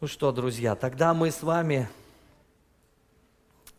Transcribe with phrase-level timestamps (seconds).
[0.00, 1.88] Ну что, друзья, тогда мы с вами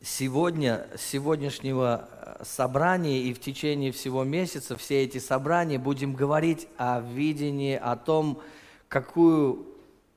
[0.01, 6.67] сегодня, с сегодняшнего э, собрания и в течение всего месяца, все эти собрания, будем говорить
[6.75, 8.41] о видении, о том,
[8.89, 9.65] какую,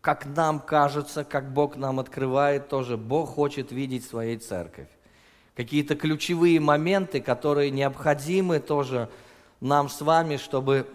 [0.00, 2.96] как нам кажется, как Бог нам открывает тоже.
[2.96, 4.88] Бог хочет видеть своей церковь.
[5.54, 9.08] Какие-то ключевые моменты, которые необходимы тоже
[9.60, 10.88] нам с вами, чтобы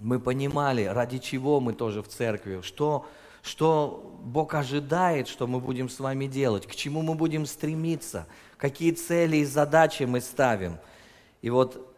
[0.00, 3.06] мы понимали, ради чего мы тоже в церкви, что
[3.44, 8.26] что Бог ожидает, что мы будем с вами делать, к чему мы будем стремиться,
[8.56, 10.78] какие цели и задачи мы ставим.
[11.42, 11.94] И вот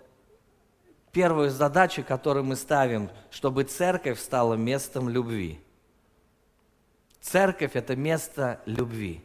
[1.12, 5.60] первая задача, которую мы ставим, чтобы церковь стала местом любви.
[7.20, 9.22] Церковь– это место любви.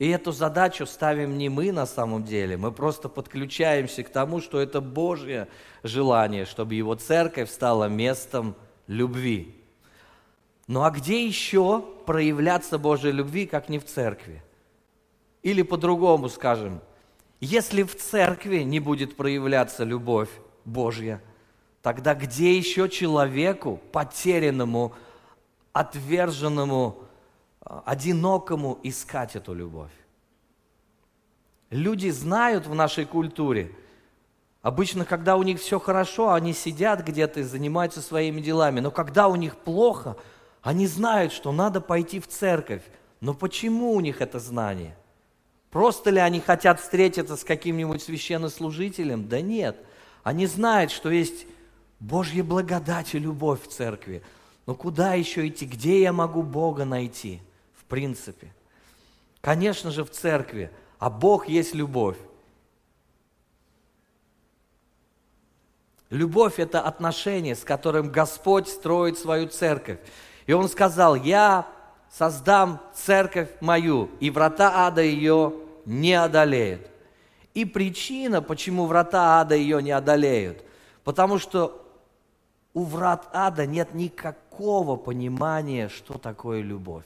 [0.00, 4.60] И эту задачу ставим не мы на самом деле, мы просто подключаемся к тому, что
[4.60, 5.46] это Божье
[5.84, 8.56] желание, чтобы его церковь стала местом
[8.88, 9.61] любви.
[10.68, 14.42] Ну а где еще проявляться Божьей любви, как не в церкви?
[15.42, 16.80] Или по-другому скажем,
[17.40, 20.30] если в церкви не будет проявляться любовь
[20.64, 21.20] Божья,
[21.82, 24.92] тогда где еще человеку, потерянному,
[25.72, 26.98] отверженному,
[27.84, 29.90] одинокому искать эту любовь?
[31.70, 33.72] Люди знают в нашей культуре,
[34.60, 39.26] обычно, когда у них все хорошо, они сидят где-то и занимаются своими делами, но когда
[39.26, 40.16] у них плохо–
[40.62, 42.82] они знают, что надо пойти в церковь.
[43.20, 44.96] Но почему у них это знание?
[45.70, 49.28] Просто ли они хотят встретиться с каким-нибудь священнослужителем?
[49.28, 49.76] Да нет.
[50.22, 51.46] Они знают, что есть
[51.98, 54.22] Божья благодать и любовь в церкви.
[54.66, 55.66] Но куда еще идти?
[55.66, 57.40] Где я могу Бога найти?
[57.74, 58.52] В принципе.
[59.40, 60.70] Конечно же, в церкви.
[60.98, 62.18] А Бог есть любовь.
[66.10, 69.98] Любовь– это отношение, с которым Господь строит свою церковь.
[70.46, 71.66] И он сказал, я
[72.10, 75.54] создам церковь мою, и врата ада ее
[75.84, 76.88] не одолеют.
[77.54, 80.64] И причина, почему врата ада ее не одолеют,
[81.04, 81.84] потому что
[82.74, 87.04] у врат ада нет никакого понимания, что такое любовь.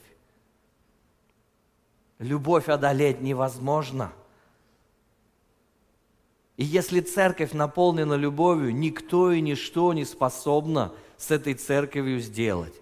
[2.18, 4.12] Любовь одолеть невозможно.
[6.56, 12.72] И если церковь наполнена любовью, никто и ничто не способно с этой церковью сделать.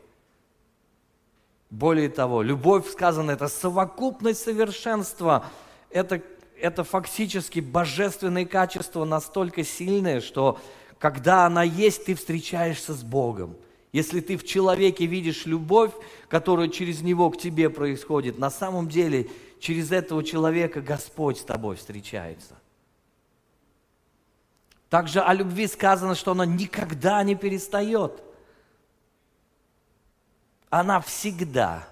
[1.75, 5.47] Более того, любовь, сказано, это совокупность совершенства.
[5.91, 6.23] Это,
[6.57, 10.61] это фактически божественные качества настолько сильные, что
[11.01, 13.57] когда она есть, ты встречаешься с Богом.
[13.91, 15.91] Если ты в человеке видишь любовь,
[16.29, 21.75] которая через него к тебе происходит, на самом деле через этого человека Господь с тобой
[21.75, 22.55] встречается.
[24.91, 28.23] Также о любви сказано, что она никогда не перестает–
[30.81, 31.89] она всегда.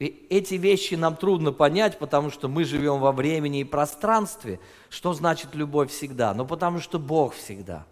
[0.00, 4.58] И эти вещи нам трудно понять, потому что мы живем во времени и пространстве.
[4.90, 6.34] Что значит любовь всегда?
[6.34, 7.86] Ну, потому что Бог всегда.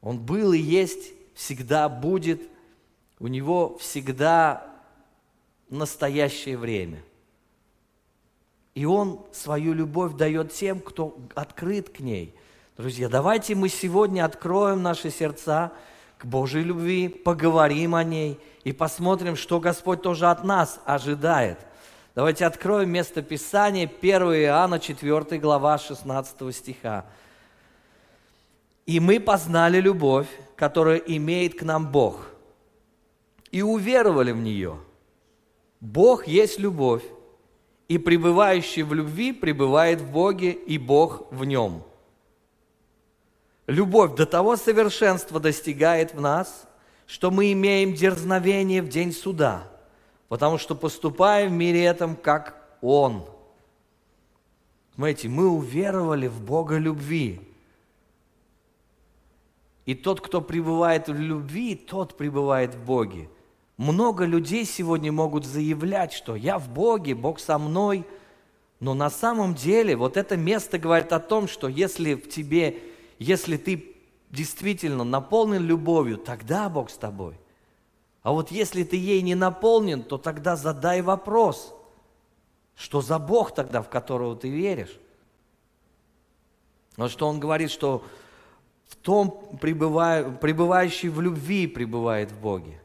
[0.00, 2.40] Он был и есть, всегда будет.
[3.18, 4.64] У Него всегда
[5.70, 7.02] настоящее время.
[8.76, 12.32] И Он свою любовь дает тем, кто открыт к ней.
[12.76, 15.72] Друзья, давайте мы сегодня откроем наши сердца–
[16.20, 21.58] к Божьей любви, поговорим о ней и посмотрим, что Господь тоже от нас ожидает.
[22.14, 27.06] Давайте откроем место Писания, 1 Иоанна, 4 глава, 16 стиха.
[28.84, 30.26] «И мы познали любовь,
[30.56, 32.26] которую имеет к нам Бог,
[33.50, 34.76] и уверовали в нее.
[35.80, 37.04] Бог есть любовь,
[37.88, 41.82] и пребывающий в любви пребывает в Боге, и Бог в нем».
[43.70, 46.66] Любовь до того совершенства достигает в нас,
[47.06, 49.62] что мы имеем дерзновение в день суда,
[50.28, 53.24] потому что поступаем в мире этом, как Он.
[54.96, 57.40] Смотрите, мы уверовали в Бога любви.
[59.86, 63.28] И тот, кто пребывает в любви, тот пребывает в Боге.
[63.76, 68.04] Много людей сегодня могут заявлять, что я в Боге, Бог со мной.
[68.80, 72.89] Но на самом деле вот это место говорит о том, что если в тебе
[73.20, 73.96] если ты
[74.30, 77.38] действительно наполнен любовью, тогда Бог с тобой.
[78.22, 81.74] А вот если ты ей не наполнен, то тогда задай вопрос,
[82.74, 84.98] что за Бог тогда, в которого ты веришь?
[86.96, 88.02] Вот что он говорит, что
[88.88, 92.80] в том, пребывающий в любви, пребывает в Боге.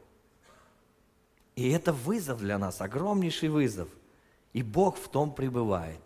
[1.54, 3.88] И это вызов для нас, огромнейший вызов.
[4.52, 6.00] И Бог в том пребывает.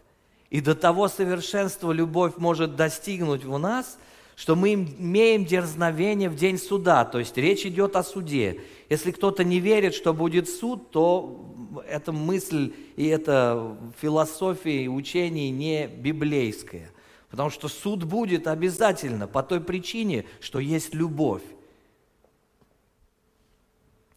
[0.50, 3.98] И до того совершенства любовь может достигнуть в нас–
[4.40, 8.62] что мы имеем дерзновение в день суда, то есть речь идет о суде.
[8.88, 11.52] Если кто-то не верит, что будет суд, то
[11.86, 16.90] эта мысль и эта философия и учение не библейское.
[17.28, 21.42] Потому что суд будет обязательно по той причине, что есть любовь.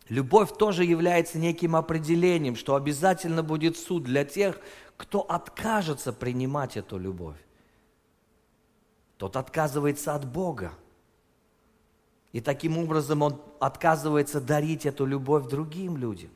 [0.07, 4.61] Любовь тоже является неким определением, что обязательно будет суд для тех,
[4.95, 7.35] кто откажется принимать эту любовь
[9.23, 10.73] тот отказывается от Бога.
[12.33, 16.29] И таким образом он отказывается дарить эту любовь другим людям.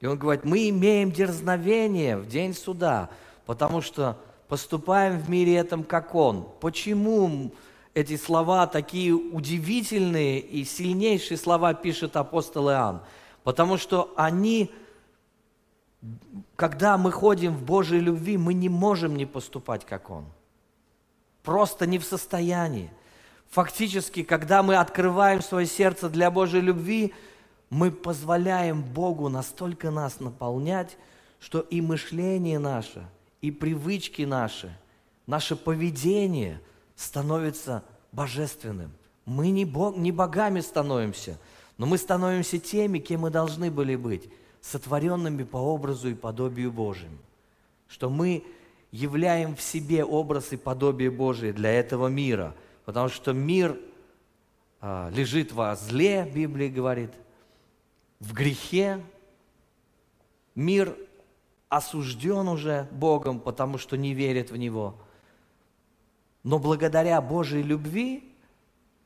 [0.00, 3.10] И он говорит, мы имеем дерзновение в день суда,
[3.44, 4.18] потому что
[4.48, 6.48] поступаем в мире этом, как Он.
[6.58, 7.52] Почему
[7.92, 13.02] эти слова такие удивительные и сильнейшие слова пишет апостол Иоанн?
[13.44, 14.70] Потому что они,
[16.56, 20.24] когда мы ходим в Божьей любви, мы не можем не поступать, как Он
[21.46, 22.90] просто не в состоянии.
[23.50, 27.14] Фактически, когда мы открываем свое сердце для Божьей любви,
[27.70, 30.98] мы позволяем Богу настолько нас наполнять,
[31.38, 33.06] что и мышление наше,
[33.40, 34.76] и привычки наши,
[35.28, 36.60] наше поведение
[36.96, 38.90] становится божественным.
[39.24, 41.38] Мы не, бог, не богами становимся,
[41.78, 44.28] но мы становимся теми, кем мы должны были быть,
[44.60, 47.18] сотворенными по образу и подобию Божьему.
[47.86, 48.44] Что мы
[48.96, 52.54] являем в себе образ и подобие Божие для этого мира,
[52.86, 53.78] потому что мир
[54.80, 57.10] а, лежит во зле, Библия говорит,
[58.20, 59.02] в грехе.
[60.54, 60.96] Мир
[61.68, 64.98] осужден уже Богом, потому что не верит в Него.
[66.42, 68.24] Но благодаря Божьей любви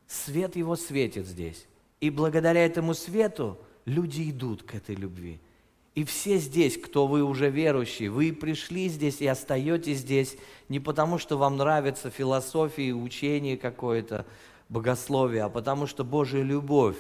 [0.06, 1.66] свет Его светит здесь.
[1.98, 5.40] И благодаря этому свету люди идут к этой любви–
[5.94, 10.36] и все здесь, кто вы уже верующие, вы пришли здесь и остаетесь здесь
[10.68, 14.24] не потому, что вам нравится философия, учение какое-то,
[14.68, 16.96] богословие, а потому что Божья любовь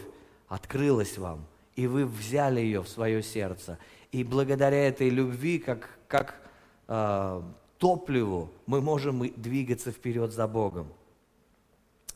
[0.48, 1.46] открылась вам,
[1.76, 3.78] и вы взяли ее в свое сердце.
[4.10, 6.34] И благодаря этой любви, как, как
[6.88, 7.42] э,
[7.78, 10.88] топливу, мы можем двигаться вперед за Богом.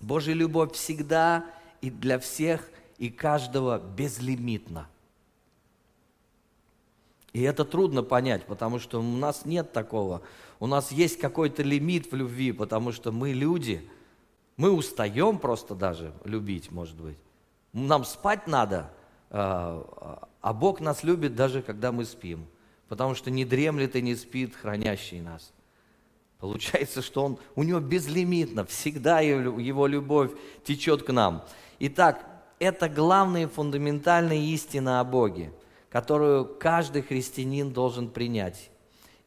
[0.01, 1.47] Божья любовь всегда
[1.81, 2.69] и для всех
[2.99, 4.89] и каждого безлимитна.
[7.35, 10.23] И это трудно понять, потому что у нас нет такого.
[10.61, 13.87] У нас есть какой-то лимит в любви, потому что мы люди.
[14.57, 17.19] Мы устаем просто даже любить, может быть.
[17.73, 18.93] Нам спать надо,
[19.31, 22.47] а, а Бог нас любит даже когда мы спим.
[22.89, 25.53] Потому что не дремлет и не спит хранящий нас.
[26.39, 30.31] Получается, что он, у него безлимитно, всегда его любовь
[30.63, 31.45] течет к нам.
[31.81, 32.25] Итак,
[32.61, 35.53] это главная фундаментальная истина о Боге–
[35.95, 38.69] которую каждый христианин должен принять.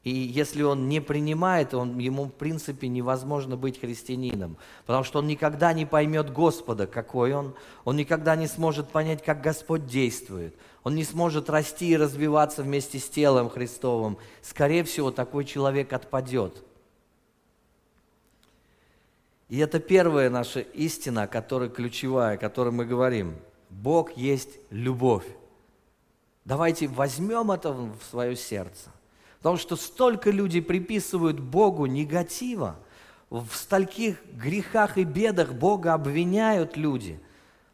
[0.04, 5.28] И если он не принимает, он, ему в принципе невозможно быть христианином, потому что он
[5.28, 7.56] никогда не поймет Господа, какой он,
[7.86, 13.00] он никогда не сможет понять, как Господь действует, он не сможет расти и развиваться вместе
[13.00, 14.18] с телом Христовым.
[14.42, 16.66] Скорее всего, такой человек отпадет.
[19.48, 23.38] И это первая наша истина, которая ключевая, о которой мы говорим.
[23.70, 25.24] Бог есть любовь.
[26.48, 28.90] Давайте возьмем это в свое сердце.
[29.40, 32.78] Потому что столько людей приписывают Богу негатива,
[33.30, 37.20] в стольких грехах и бедах Бога обвиняют люди.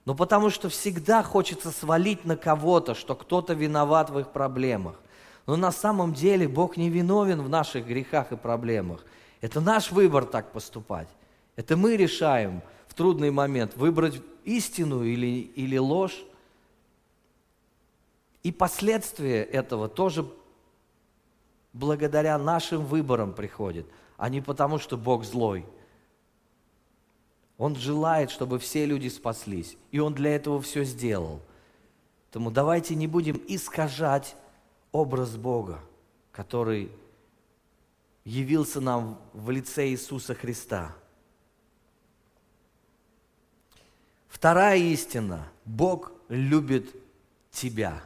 [0.06, 5.00] Но потому что всегда хочется свалить на кого-то, что кто-то виноват в их проблемах.
[5.46, 9.06] Но на самом деле Бог не виновен в наших грехах и проблемах.
[9.42, 11.10] Это наш выбор так поступать.
[11.56, 16.24] Это мы решаем в трудный момент выбрать истину или, или ложь.
[18.44, 20.30] И последствия этого тоже
[21.72, 25.66] благодаря нашим выборам приходит, а не потому, что Бог злой.
[27.58, 31.40] Он желает, чтобы все люди спаслись, и Он для этого все сделал.
[32.26, 34.36] Поэтому давайте не будем искажать
[34.92, 35.80] образ Бога,
[36.32, 36.92] который
[38.26, 40.96] явился нам в лице Иисуса Христа.
[44.28, 45.48] Вторая истина.
[45.64, 46.96] Бог любит
[47.52, 48.04] тебя.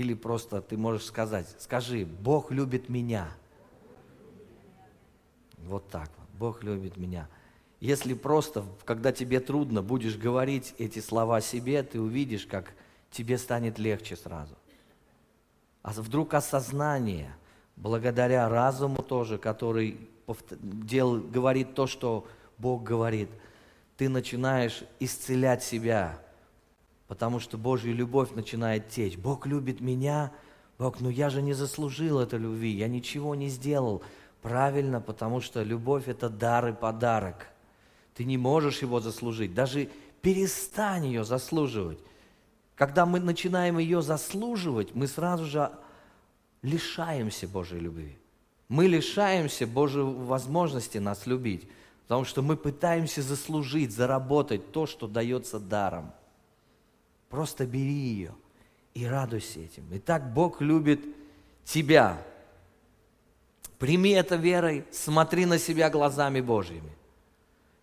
[0.00, 3.28] Или просто ты можешь сказать, скажи, Бог любит меня.
[5.58, 7.28] Вот так вот, Бог любит меня.
[7.80, 12.72] Если просто, когда тебе трудно, будешь говорить эти слова себе, ты увидишь, как
[13.10, 14.54] тебе станет легче сразу.
[15.82, 17.36] А вдруг осознание,
[17.76, 20.08] благодаря разуму тоже, который
[20.62, 22.26] дел, говорит то, что
[22.56, 23.28] Бог говорит,
[23.98, 26.18] ты начинаешь исцелять себя,
[27.10, 29.18] потому что Божья любовь начинает течь.
[29.18, 30.30] Бог любит меня,
[30.78, 34.02] Бог, ну я же не заслужил этой любви, я ничего не сделал.
[34.42, 37.48] Правильно, потому что любовь– это дар и подарок.
[38.14, 39.54] Ты не можешь его заслужить.
[39.54, 39.88] Даже
[40.22, 41.98] перестань ее заслуживать.
[42.76, 45.72] Когда мы начинаем ее заслуживать, мы сразу же
[46.62, 48.16] лишаемся Божьей любви.
[48.68, 51.68] Мы лишаемся Божьей возможности нас любить,
[52.02, 56.12] потому что мы пытаемся заслужить, заработать то, что дается даром.
[57.30, 58.34] Просто бери ее
[58.92, 59.86] и радуйся этим.
[59.92, 61.00] Итак, Бог любит
[61.64, 62.20] тебя.
[63.78, 66.92] Прими это верой, смотри на себя глазами Божьими.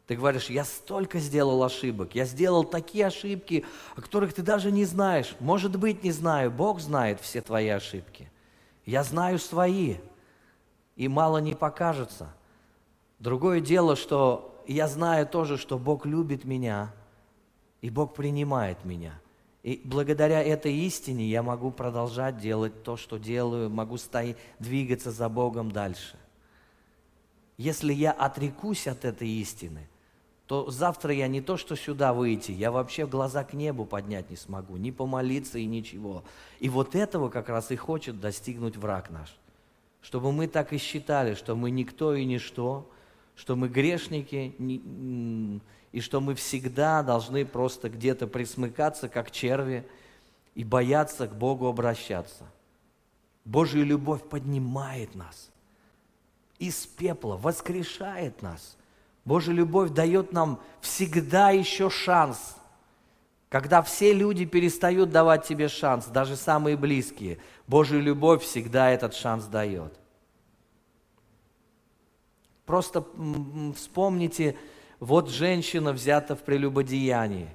[0.06, 4.84] Ты говоришь, я столько сделал ошибок, я сделал такие ошибки, о которых ты даже не
[4.84, 5.36] знаешь.
[5.40, 8.30] Может быть, не знаю, Бог знает все твои ошибки.
[8.86, 9.96] Я знаю свои,
[10.98, 12.34] и мало не покажется.
[13.20, 16.94] Другое дело, что я знаю тоже, что Бог любит меня,
[17.82, 19.18] и Бог принимает меня–
[19.68, 25.28] и благодаря этой истине я могу продолжать делать то, что делаю, могу стоять, двигаться за
[25.28, 26.16] Богом дальше.
[27.58, 29.90] Если я отрекусь от этой истины,
[30.46, 34.38] то завтра я не то, что сюда выйти, я вообще глаза к небу поднять не
[34.38, 36.24] смогу, ни помолиться и ничего.
[36.62, 39.36] И вот этого как раз и хочет достигнуть враг наш.
[40.02, 42.90] Чтобы мы так и считали, что мы никто и ничто,
[43.36, 44.56] что мы грешники,
[45.92, 49.88] и что мы всегда должны просто где-то присмыкаться, как черви,
[50.56, 52.46] и бояться к Богу обращаться.
[53.46, 55.50] Божья любовь поднимает нас
[56.60, 58.78] из пепла, воскрешает нас.
[59.26, 62.56] Божья любовь дает нам всегда еще шанс.
[63.50, 69.46] Когда все люди перестают давать тебе шанс, даже самые близкие, Божья любовь всегда этот шанс
[69.46, 69.98] дает.
[72.66, 73.06] Просто
[73.76, 74.58] вспомните,
[75.00, 77.50] вот женщина взята в прелюбодеянии.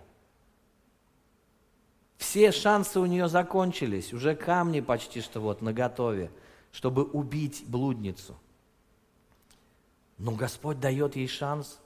[2.17, 6.31] Все шансы у нее закончились, уже камни почти что вот наготове,
[6.71, 8.37] чтобы убить блудницу.
[10.19, 11.81] Но Господь дает ей шанс,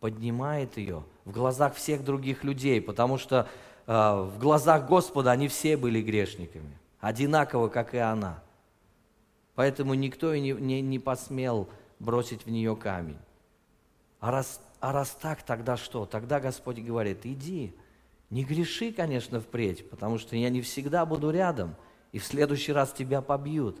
[0.00, 3.48] поднимает ее в глазах всех других людей, потому что
[3.86, 8.42] э, в глазах Господа они все были грешниками, одинаково, как и она.
[9.54, 11.68] Поэтому никто и не, не, не посмел
[12.00, 13.18] бросить в нее камень.
[14.24, 16.06] А раз, а раз так, тогда что?
[16.06, 17.74] Тогда Господь говорит, иди,
[18.30, 21.76] не греши, конечно, впредь, потому что я не всегда буду рядом,
[22.10, 23.78] и в следующий раз тебя побьют.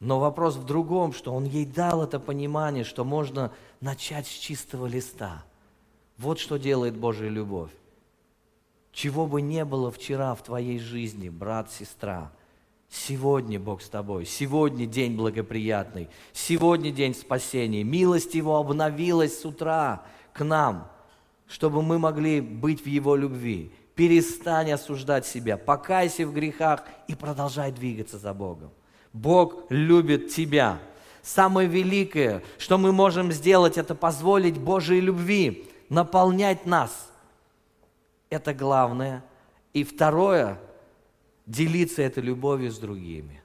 [0.00, 4.86] Но вопрос в другом, что Он ей дал это понимание, что можно начать с чистого
[4.86, 5.44] листа.
[6.16, 7.72] Вот что делает Божья любовь.
[8.92, 12.32] Чего бы не было вчера в твоей жизни, брат, сестра–
[12.90, 17.84] Сегодня Бог с тобой, сегодня день благоприятный, сегодня день спасения.
[17.84, 20.02] Милость Его обновилась с утра
[20.32, 20.90] к нам,
[21.46, 23.72] чтобы мы могли быть в Его любви.
[23.94, 28.70] Перестань осуждать себя, покайся в грехах и продолжай двигаться за Богом.
[29.12, 30.78] Бог любит тебя.
[31.22, 37.10] Самое великое, что мы можем сделать, это позволить Божьей любви наполнять нас.
[38.30, 39.22] Это главное.
[39.74, 40.58] И второе,
[41.48, 43.42] делиться этой любовью с другими.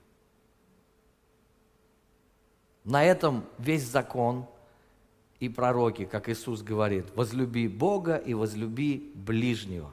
[2.83, 4.45] На этом весь закон
[5.39, 9.91] и пророки, как Иисус говорит, возлюби Бога и возлюби ближнего.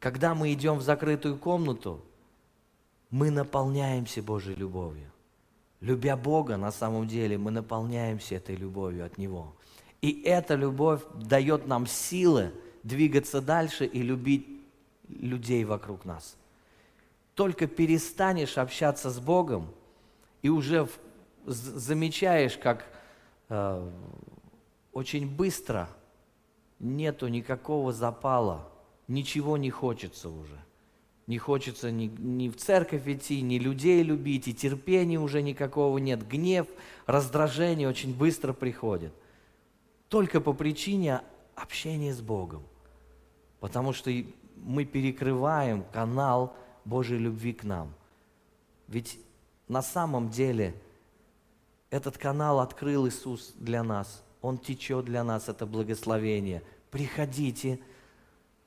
[0.00, 2.04] Когда мы идем в закрытую комнату,
[3.08, 5.10] мы наполняемся Божьей любовью.
[5.80, 9.54] Любя Бога, на самом деле, мы наполняемся этой любовью от Него.
[10.02, 12.52] И эта любовь дает нам силы
[12.84, 14.46] двигаться дальше и любить
[15.08, 16.36] людей вокруг нас.
[17.34, 19.68] Только перестанешь общаться с Богом
[20.42, 20.88] и уже
[21.46, 22.86] замечаешь, как
[23.48, 23.90] э,
[24.92, 25.88] очень быстро
[26.78, 28.70] нету никакого запала,
[29.08, 30.58] ничего не хочется уже.
[31.26, 36.26] Не хочется ни, ни в церковь идти, ни людей любить, и терпения уже никакого нет.
[36.28, 36.66] Гнев,
[37.06, 39.12] раздражение очень быстро приходит.
[40.10, 41.22] Только по причине
[41.56, 42.62] общения с Богом
[43.64, 44.10] потому что
[44.56, 46.54] мы перекрываем канал
[46.84, 47.94] Божьей любви к нам.
[48.88, 49.18] Ведь
[49.68, 50.74] на самом деле
[51.88, 54.22] этот канал открыл Иисус для нас.
[54.42, 56.62] Он течет для нас, это благословение.
[56.90, 57.80] Приходите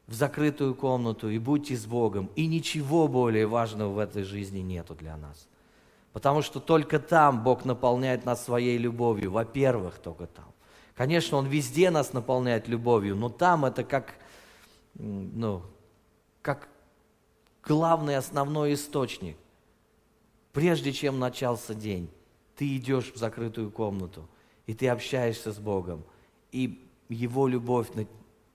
[0.08, 2.32] в закрытую комнату и будьте с Богом.
[2.36, 5.48] И ничего более важного в этой жизни нету для нас.
[6.12, 9.30] Потому что только там Бог наполняет нас своей любовью.
[9.30, 10.52] Во-первых, только там.
[10.96, 14.16] Конечно, Он везде нас наполняет любовью, но там это как
[14.98, 15.64] ну,
[16.42, 16.70] как
[17.64, 19.38] главный основной источник.
[20.54, 22.10] Прежде чем начался день,
[22.56, 24.28] ты идешь в закрытую комнату,
[24.66, 26.04] и ты общаешься с Богом,
[26.52, 28.08] и Его любовь на,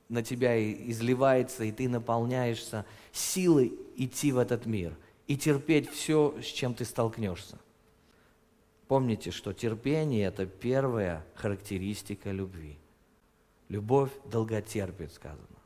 [0.09, 4.97] на тебя изливается, и ты наполняешься силой идти в этот мир
[5.29, 7.59] и терпеть все, с чем ты столкнешься.
[8.89, 12.79] Помните, что терпение– это первая характеристика любви.
[13.69, 15.62] Любовь долготерпит, сказано.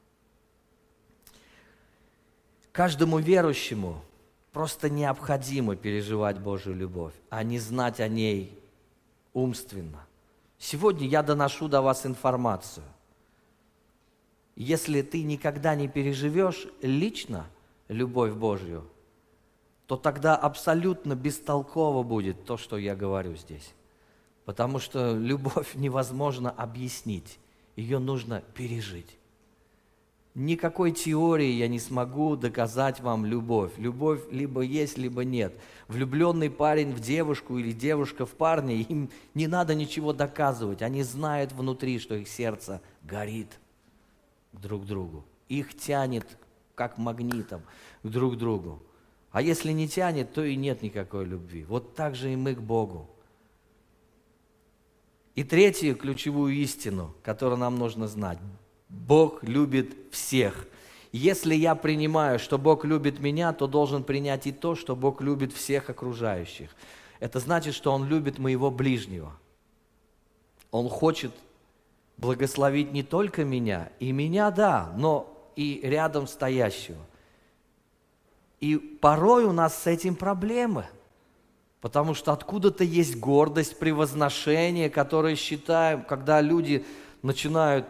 [2.76, 4.02] Каждому верующему
[4.52, 8.52] просто необходимо переживать Божью любовь, а не знать о ней
[9.32, 10.06] умственно.
[10.58, 12.84] Сегодня я доношу до вас информацию.
[14.56, 17.46] Если ты никогда не переживешь лично
[17.88, 18.84] любовь Божью,
[19.86, 23.72] то тогда абсолютно бестолково будет то, что я говорю здесь.
[24.44, 27.38] Потому что любовь невозможно объяснить,
[27.74, 29.16] ее нужно пережить.
[30.36, 33.72] Никакой теории я не смогу доказать вам любовь.
[33.78, 35.58] Любовь либо есть, либо нет.
[35.88, 40.82] Влюбленный парень в девушку или девушка в парня, им не надо ничего доказывать.
[40.82, 43.58] Они знают внутри, что их сердце горит
[44.52, 45.24] друг к другу.
[45.48, 46.36] Их тянет
[46.74, 47.62] как магнитом
[48.02, 48.82] к друг другу.
[49.30, 51.64] А если не тянет, то и нет никакой любви.
[51.64, 53.08] Вот так же и мы к Богу.
[55.34, 58.38] И третью ключевую истину, которую нам нужно знать.
[58.88, 60.66] Бог любит всех.
[61.12, 65.52] Если я принимаю, что Бог любит меня, то должен принять и то, что Бог любит
[65.52, 66.70] всех окружающих.
[67.20, 69.32] Это значит, что Он любит моего ближнего.
[70.70, 71.32] Он хочет
[72.16, 77.04] благословить не только меня, и меня, да, но и рядом стоящего.
[78.60, 80.86] И порой у нас с этим проблемы,
[81.80, 86.84] потому что откуда-то есть гордость, превозношение, которое считаем, когда люди
[87.22, 87.86] начинают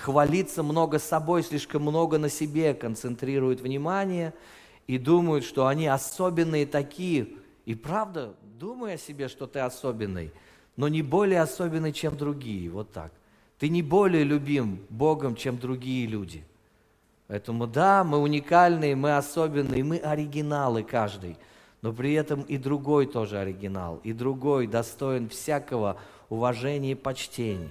[0.00, 4.34] хвалиться много собой, слишком много на себе концентрируют внимание
[4.86, 7.28] и думают, что они особенные такие.
[7.64, 10.32] И правда, думай о себе, что ты особенный,
[10.76, 12.70] но не более особенный, чем другие.
[12.70, 13.12] Вот так.
[13.58, 16.44] Ты не более любим Богом, чем другие люди.
[17.26, 21.36] Поэтому да, мы уникальные, мы особенные, мы оригиналы каждый.
[21.82, 25.98] Но при этом и другой тоже оригинал, и другой достоин всякого
[26.28, 27.70] уважения и почтения.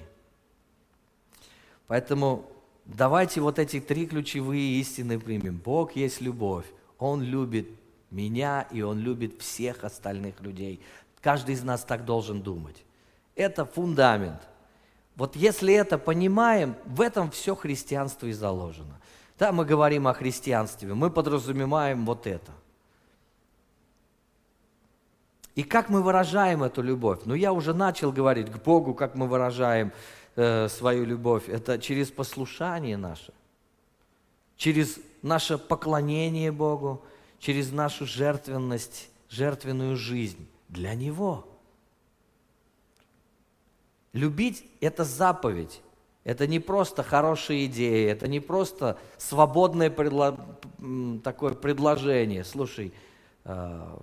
[1.88, 2.46] Поэтому
[2.86, 5.62] давайте вот эти три ключевые истины примем.
[5.64, 6.66] Бог есть любовь.
[6.98, 7.70] Он любит
[8.12, 10.82] меня, и Он любит всех остальных людей.
[11.22, 12.86] Каждый из нас так должен думать.
[13.36, 14.42] Это фундамент.
[15.16, 19.00] Вот если это понимаем, в этом все христианство и заложено.
[19.38, 22.52] Да, мы говорим о христианстве, мы подразумеваем вот это.
[25.56, 27.22] И как мы выражаем эту любовь?
[27.26, 29.94] Ну, я уже начал говорить к Богу, как мы выражаем
[30.36, 33.34] э, свою любовь, это через послушание наше,
[34.58, 37.04] через наше поклонение Богу,
[37.40, 41.48] через нашу жертвенность, жертвенную жизнь для Него.
[44.14, 45.82] Любить– это заповедь.
[46.24, 50.58] Это не просто хорошая идея, это не просто свободное предло...
[51.24, 52.44] такое предложение.
[52.44, 52.94] Слушай,
[53.44, 53.98] э,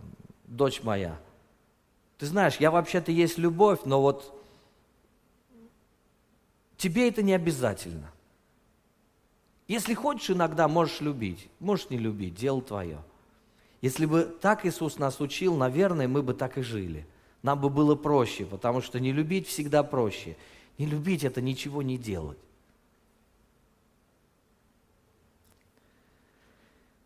[0.44, 1.18] дочь моя,
[2.18, 4.41] ты знаешь, я вообще-то есть любовь, но вот
[6.82, 8.10] Тебе это не обязательно.
[9.68, 12.98] Если хочешь, иногда можешь любить, можешь не любить, дело твое.
[13.82, 17.06] Если бы так Иисус нас учил, наверное, мы бы так и жили.
[17.44, 20.36] Нам бы было проще, потому что не любить всегда проще.
[20.76, 22.38] Не любить– это ничего не делать.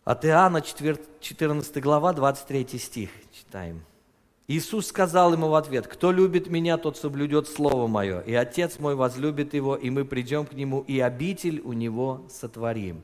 [0.05, 3.85] От Иоанна 14 глава, 23 стих читаем.
[4.49, 8.95] Иисус сказал ему в ответ, кто любит меня, тот соблюдет Слово Мое, и Отец мой
[8.95, 13.03] возлюбит его, и мы придем к нему, и обитель у него сотворим.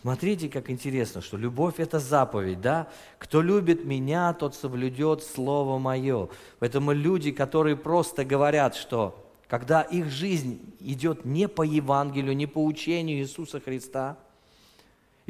[0.00, 2.88] Смотрите, как интересно, что любовь– это заповедь, да?
[3.18, 6.30] Кто любит меня, тот соблюдет Слово Мое.
[6.58, 12.64] Поэтому люди, которые просто говорят, что когда их жизнь идет не по Евангелию, не по
[12.64, 14.16] учению Иисуса Христа–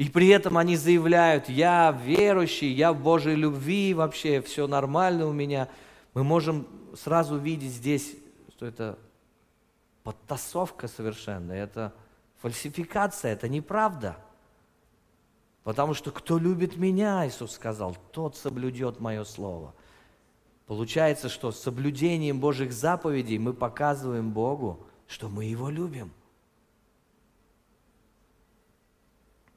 [0.01, 5.31] и при этом они заявляют, я верующий, я в Божьей любви, вообще все нормально у
[5.31, 5.69] меня.
[6.15, 8.15] Мы можем сразу видеть здесь,
[8.49, 8.97] что это
[10.01, 11.93] подтасовка совершенная, это
[12.41, 14.17] фальсификация, это неправда.
[15.63, 19.75] Потому что кто любит меня, Иисус сказал, тот соблюдет мое слово.
[20.65, 26.11] Получается, что соблюдением Божьих заповедей мы показываем Богу, что мы Его любим–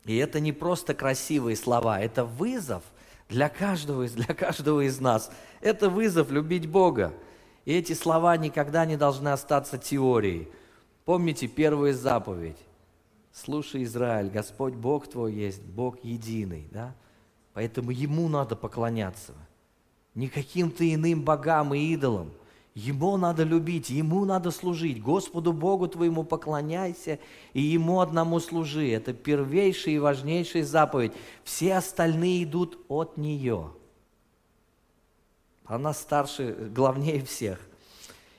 [0.04, 2.82] И это не просто красивые слова, это вызов
[3.28, 5.30] для каждого, для каждого из нас.
[5.60, 7.14] Это вызов любить Бога.
[7.64, 10.48] И эти слова никогда не должны остаться теорией.
[11.04, 12.58] Помните первую заповедь.
[13.32, 16.68] Слушай, Израиль, Господь Бог твой есть, Бог единый.
[16.70, 16.94] Да?
[17.54, 19.32] Поэтому Ему надо поклоняться.
[20.14, 22.30] Не каким-то иным богам и идолам–
[22.74, 25.00] Ему надо любить, Ему надо служить.
[25.00, 27.20] Господу Богу твоему поклоняйся
[27.52, 28.90] и Ему одному служи.
[28.90, 31.12] Это первейшая и важнейшая заповедь.
[31.44, 33.70] Все остальные идут от нее.
[35.64, 37.60] Она старше, главнее всех.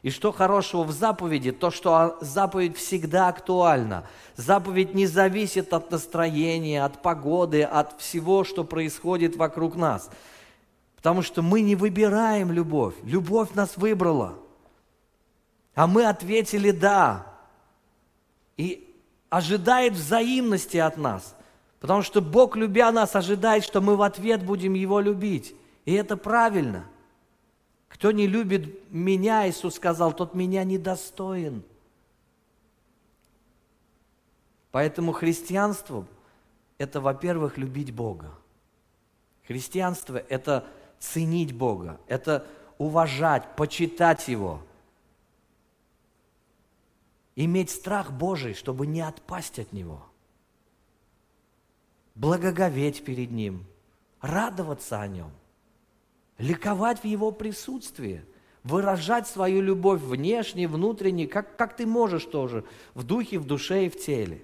[0.04, 1.52] И что хорошего в заповеди?
[1.52, 4.06] То, что заповедь всегда актуальна.
[4.36, 10.12] Заповедь не зависит от настроения, от погоды, от всего, что происходит вокруг нас.
[11.06, 12.96] Потому что мы не выбираем любовь.
[13.04, 14.40] Любовь нас выбрала.
[15.76, 17.28] А мы ответили «да».
[18.58, 18.92] И
[19.30, 21.36] ожидает взаимности от нас.
[21.80, 25.56] Потому что Бог, любя нас, ожидает, что мы в ответ будем Его любить.
[25.86, 26.86] И это правильно–
[27.88, 31.62] кто не любит меня, Иисус сказал, тот меня недостоин.
[34.72, 36.08] Поэтому христианство–
[36.80, 38.32] это, во-первых, любить Бога.
[39.48, 40.66] Христианство– это
[41.00, 42.46] ценить Бога, это
[42.78, 44.62] уважать, почитать Его,
[47.36, 50.06] иметь страх Божий, чтобы не отпасть от Него,
[52.16, 53.66] благоговеть перед Ним,
[54.22, 55.32] радоваться о Нем–
[56.38, 58.24] ликовать в Его присутствии,
[58.64, 63.90] выражать свою любовь внешне, внутренне, как, как ты можешь тоже, в духе, в душе и
[63.90, 64.42] в теле.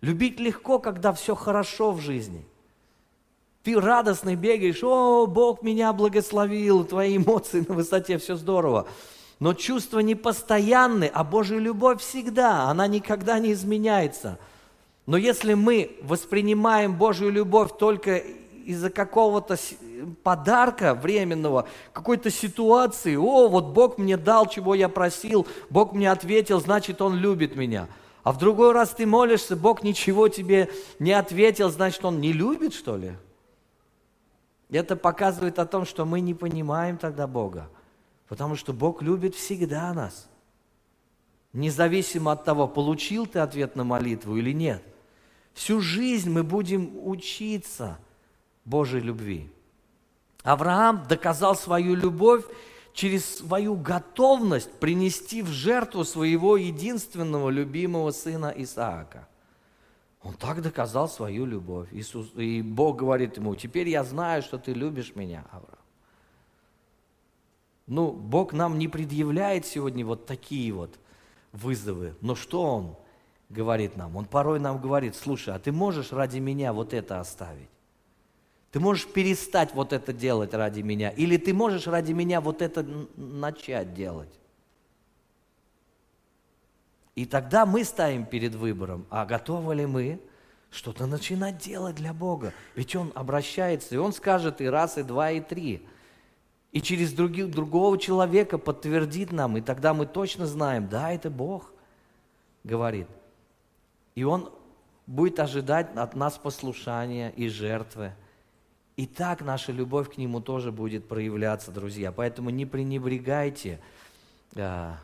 [0.00, 2.44] Любить легко, когда все хорошо в жизни.
[3.64, 8.88] Ты радостный бегаешь, о, Бог меня благословил, твои эмоции на высоте, все здорово.
[9.38, 14.38] Но чувства не постоянны, а Божья любовь всегда, она никогда не изменяется.
[15.06, 18.18] Но если мы воспринимаем Божью любовь только
[18.64, 19.56] из-за какого-то
[20.22, 26.60] подарка временного, какой-то ситуации, о, вот Бог мне дал, чего я просил, Бог мне ответил,
[26.60, 27.88] значит, Он любит меня.
[28.22, 30.70] А в другой раз ты молишься, Бог ничего тебе
[31.00, 33.12] не ответил, значит, Он не любит, что ли?
[34.72, 37.68] Это показывает о том, что мы не понимаем тогда Бога,
[38.26, 40.28] потому что Бог любит всегда нас,
[41.52, 44.82] независимо от того, получил ты ответ на молитву или нет.
[45.54, 47.98] Всю жизнь мы будем учиться–
[48.64, 49.50] Божьей любви.
[50.42, 52.44] Авраам доказал свою любовь
[52.92, 59.28] через свою готовность принести в жертву своего единственного любимого сына Исаака.
[60.22, 61.88] Он так доказал свою любовь.
[61.92, 65.78] Иисус, и Бог говорит ему, теперь я знаю, что ты любишь меня, Авраам.
[67.88, 70.98] Ну, Бог нам не предъявляет сегодня вот такие вот
[71.50, 72.14] вызовы.
[72.20, 72.96] Но что Он
[73.48, 74.16] говорит нам?
[74.16, 77.68] Он порой нам говорит, слушай, а ты можешь ради меня вот это оставить?
[78.70, 82.86] Ты можешь перестать вот это делать ради меня, или ты можешь ради меня вот это
[83.16, 84.30] начать делать.
[87.14, 90.20] И тогда мы ставим перед выбором, а готовы ли мы
[90.70, 92.54] что-то начинать делать для Бога?
[92.74, 95.86] Ведь Он обращается, и Он скажет и раз, и два, и три.
[96.72, 101.72] И через других, другого человека подтвердит нам, и тогда мы точно знаем, да, это Бог
[102.64, 103.08] говорит.
[104.14, 104.50] И Он
[105.06, 108.14] будет ожидать от нас послушания и жертвы.
[108.96, 112.12] И так наша любовь к Нему тоже будет проявляться, друзья.
[112.12, 113.80] Поэтому не пренебрегайте
[114.54, 114.98] а,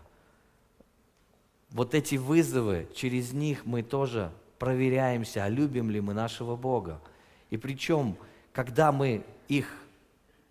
[1.71, 7.01] вот эти вызовы, через них мы тоже проверяемся, а любим ли мы нашего Бога.
[7.51, 8.17] И причем,
[8.53, 9.73] когда мы их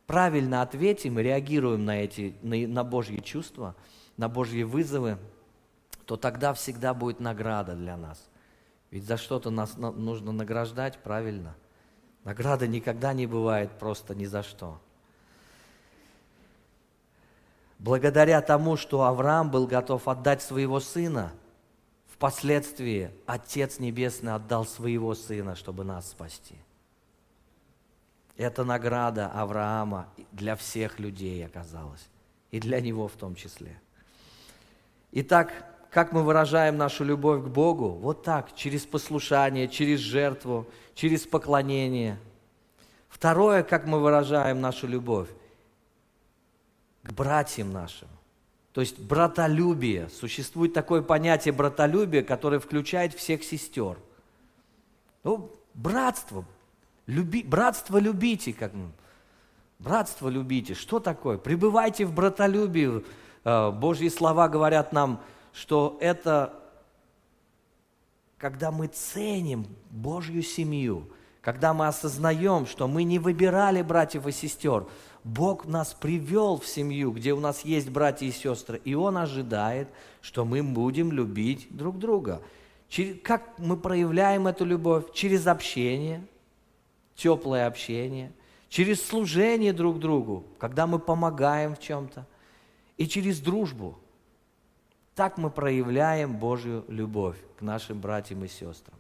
[0.06, 3.76] правильно ответим и реагируем на, эти, на, на Божьи чувства,
[4.16, 5.18] на Божьи вызовы,
[6.06, 8.30] то тогда всегда будет награда для нас.
[8.92, 11.56] Ведь за что-то нас нужно награждать, правильно–
[12.28, 14.82] Награда никогда не бывает просто ни за что.
[17.80, 21.32] Благодаря тому, что Авраам был готов отдать своего сына,
[22.12, 26.56] впоследствии Отец Небесный отдал своего сына, чтобы нас спасти.
[28.36, 32.08] Это награда Авраама для всех людей оказалась,
[32.52, 33.80] и для него в том числе.
[35.12, 35.52] Итак,
[35.92, 37.90] как мы выражаем нашу любовь к Богу?
[37.90, 42.20] Вот так, через послушание, через жертву, через поклонение.
[43.08, 45.30] Второе, как мы выражаем нашу любовь?
[47.08, 48.08] К братьям нашим.
[48.74, 50.10] То есть братолюбие.
[50.10, 53.98] Существует такое понятие братолюбия, которое включает всех сестер.
[55.24, 56.46] Ну, братство.
[57.08, 58.54] Люби, братство любите.
[58.54, 58.72] Как,
[59.80, 60.74] братство любите.
[60.74, 61.38] Что такое?
[61.38, 63.04] Пребывайте в братолюбии.
[63.44, 65.22] Э, Божьи слова говорят нам,
[65.54, 66.54] что это
[68.38, 71.10] когда мы ценим Божью семью,
[71.42, 74.86] когда мы осознаем, что мы не выбирали братьев и сестер,
[75.28, 79.90] Бог нас привел в семью, где у нас есть братья и сестры, и Он ожидает,
[80.22, 82.42] что мы будем любить друг друга.
[83.24, 85.12] Как мы проявляем эту любовь?
[85.14, 86.26] Через общение,
[87.16, 88.32] теплое общение,
[88.70, 92.26] через служение друг другу, когда мы помогаем в чем-то,
[92.98, 93.98] и через дружбу–
[95.18, 99.00] так мы проявляем Божью любовь к нашим братьям и сестрам.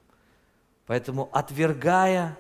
[0.88, 2.36] Поэтому, отвергая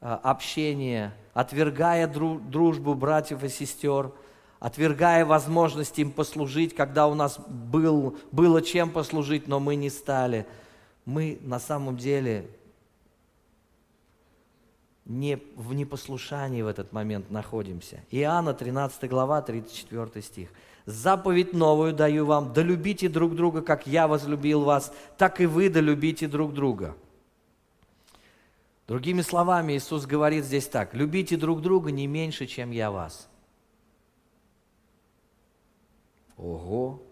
[0.00, 4.12] а, общение, отвергая дружбу братьев и сестер,
[4.60, 10.46] отвергая возможность им послужить, когда у нас был, было чем послужить, но мы не стали.
[11.04, 12.48] Мы на самом деле
[15.04, 18.02] не, в непослушании в этот момент находимся.
[18.10, 20.48] Иоанна 13 глава, 34 стих.
[20.86, 25.68] «Заповедь новую даю вам, да любите друг друга, как я возлюбил вас, так и вы
[25.68, 26.94] да любите друг друга».
[28.86, 33.28] Другими словами, Иисус говорит здесь так, любите друг друга не меньше, чем я вас.
[36.36, 37.02] Ого!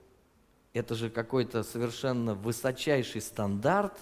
[0.74, 3.98] Это же какой-то совершенно высочайший стандарт.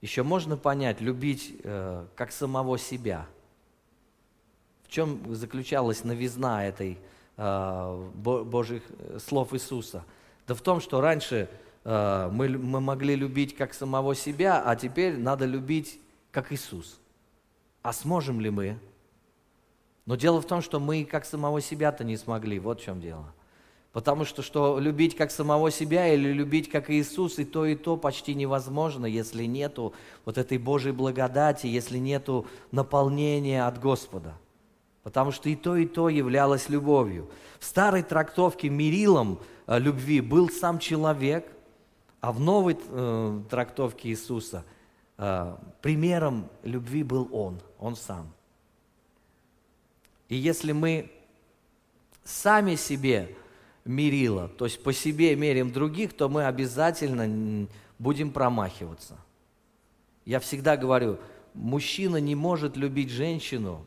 [0.00, 3.26] Еще можно понять, любить э, как самого себя.
[4.84, 6.98] В чем заключалась новизна этой
[7.36, 10.04] э, Божьих э, слов Иисуса?
[10.46, 11.48] Да в том, что раньше
[11.84, 16.00] э, мы, мы могли любить как самого себя, а теперь надо любить
[16.34, 16.98] как Иисус.
[17.82, 18.76] А сможем ли мы?
[20.04, 22.58] Но дело в том, что мы как самого себя-то не смогли.
[22.58, 23.32] Вот в чем дело.
[23.92, 27.96] Потому что, что любить как самого себя или любить как Иисус, и то, и то
[27.96, 29.94] почти невозможно, если нету
[30.24, 34.34] вот этой Божьей благодати, если нету наполнения от Господа.
[35.04, 37.30] Потому что и то, и то являлось любовью.
[37.60, 41.46] В старой трактовке мерилом э, любви был сам человек,
[42.20, 44.64] а в новой э, трактовке Иисуса
[45.16, 48.32] примером любви был Он, Он сам.
[50.28, 51.10] И если мы
[52.24, 53.36] сами себе
[53.84, 59.16] мерила, то есть по себе мерим других, то мы обязательно будем промахиваться.
[60.24, 61.18] Я всегда говорю,
[61.52, 63.84] мужчина не может любить женщину,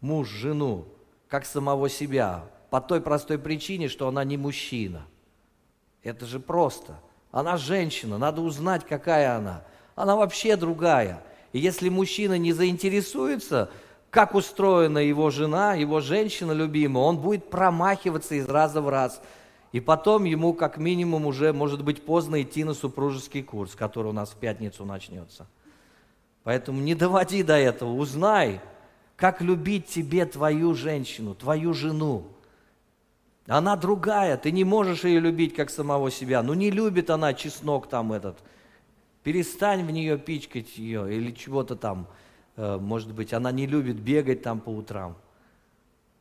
[0.00, 0.86] муж, жену,
[1.28, 5.06] как самого себя, по той простой причине, что она не мужчина.
[6.02, 6.98] Это же просто.
[7.30, 9.64] Она женщина, надо узнать, какая она.
[9.96, 11.22] Она вообще другая.
[11.52, 13.70] И если мужчина не заинтересуется
[14.10, 19.20] как устроена его жена, его женщина любимая, он будет промахиваться из раза в раз.
[19.72, 24.12] И потом ему как минимум уже может быть поздно идти на супружеский курс, который у
[24.12, 25.46] нас в пятницу начнется.
[26.44, 28.60] Поэтому не доводи до этого, узнай,
[29.16, 32.28] как любить тебе твою женщину, твою жену.
[33.46, 36.42] Она другая, ты не можешь ее любить как самого себя.
[36.42, 38.38] Ну не любит она чеснок там этот.
[39.26, 42.06] Перестань в нее пичкать ее или чего-то там.
[42.54, 45.16] Э, может быть, она не любит бегать там по утрам.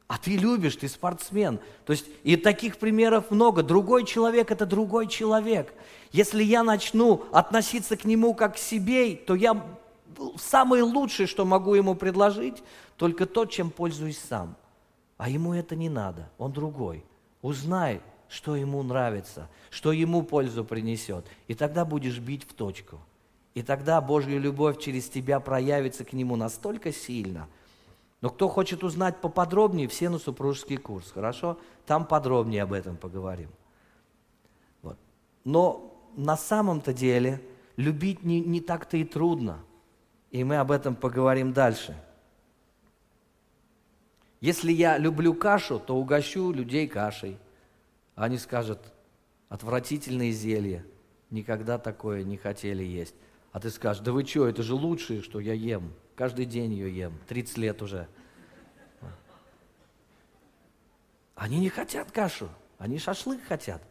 [0.08, 1.60] А ты любишь, ты спортсмен.
[1.86, 3.62] То есть и таких примеров много.
[3.62, 5.72] Другой человек– это другой человек.
[6.14, 9.64] Если я начну относиться к нему как к себе, то я
[10.38, 12.64] самое лучшее, что могу ему предложить,
[12.98, 14.56] только то, чем пользуюсь сам.
[15.18, 17.06] А ему это не надо, он другой.
[17.44, 18.02] Узнай,
[18.36, 23.00] что ему нравится, что ему пользу принесет, и тогда будешь бить в точку–
[23.56, 27.48] и тогда Божья любовь через тебя проявится к Нему настолько сильно.
[28.22, 31.58] Но кто хочет узнать поподробнее, все на супружеский курс, хорошо?
[31.86, 33.50] Там подробнее об этом поговорим.
[34.82, 34.98] Вот.
[35.46, 37.42] Но на самом-то деле
[37.78, 39.60] любить не, не так-то и трудно.
[40.32, 41.96] И мы об этом поговорим дальше.
[44.42, 47.38] Если я люблю кашу, то угощу людей кашей.
[48.16, 48.80] Они скажут,
[49.50, 50.86] отвратительные зелья,
[51.30, 53.16] никогда такое не хотели есть.
[53.52, 55.94] А ты скажешь, да вы что, это же лучшее, что я ем.
[56.16, 58.08] Каждый день ее ем, 30 лет уже.
[61.36, 63.82] Они не хотят кашу, они шашлык хотят.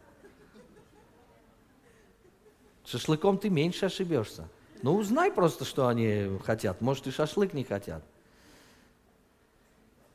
[2.83, 4.47] Шашлыком ты меньше ошибешься.
[4.81, 6.81] Ну, узнай просто, что они хотят.
[6.81, 8.03] Может, и шашлык не хотят.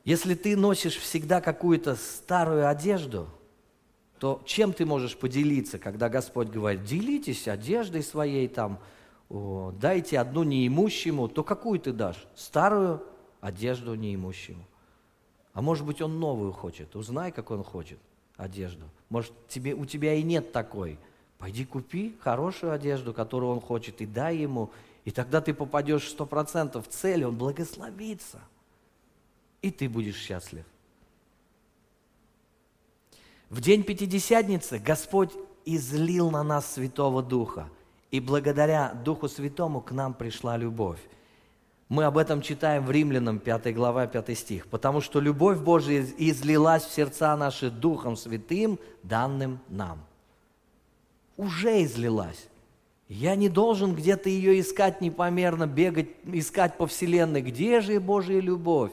[0.03, 3.29] Если ты носишь всегда какую-то старую одежду,
[4.21, 8.77] то чем ты можешь поделиться, когда Господь говорит, делитесь одеждой своей там,
[9.31, 12.23] дайте одну неимущему, то какую ты дашь?
[12.35, 13.01] Старую
[13.39, 14.63] одежду неимущему.
[15.53, 16.95] А может быть, он новую хочет.
[16.95, 17.97] Узнай, как он хочет
[18.37, 18.85] одежду.
[19.09, 20.99] Может, тебе, у тебя и нет такой.
[21.39, 24.69] Пойди купи хорошую одежду, которую он хочет, и дай ему.
[25.03, 28.39] И тогда ты попадешь сто процентов в цель, он благословится.
[29.63, 30.65] И ты будешь счастлив.
[33.51, 35.29] В день Пятидесятницы Господь
[35.65, 37.69] излил на нас Святого Духа–
[38.11, 40.99] и благодаря Духу Святому к нам пришла любовь.
[41.87, 44.67] Мы об этом читаем в Римлянам 5 глава 5 стих.
[44.67, 49.99] Потому что любовь Божия излилась в сердца наши Духом Святым, данным нам.
[51.35, 52.47] Уже излилась.
[53.07, 57.41] Я не должен где-то ее искать непомерно, бегать, искать по вселенной.
[57.41, 58.91] Где же Божья любовь?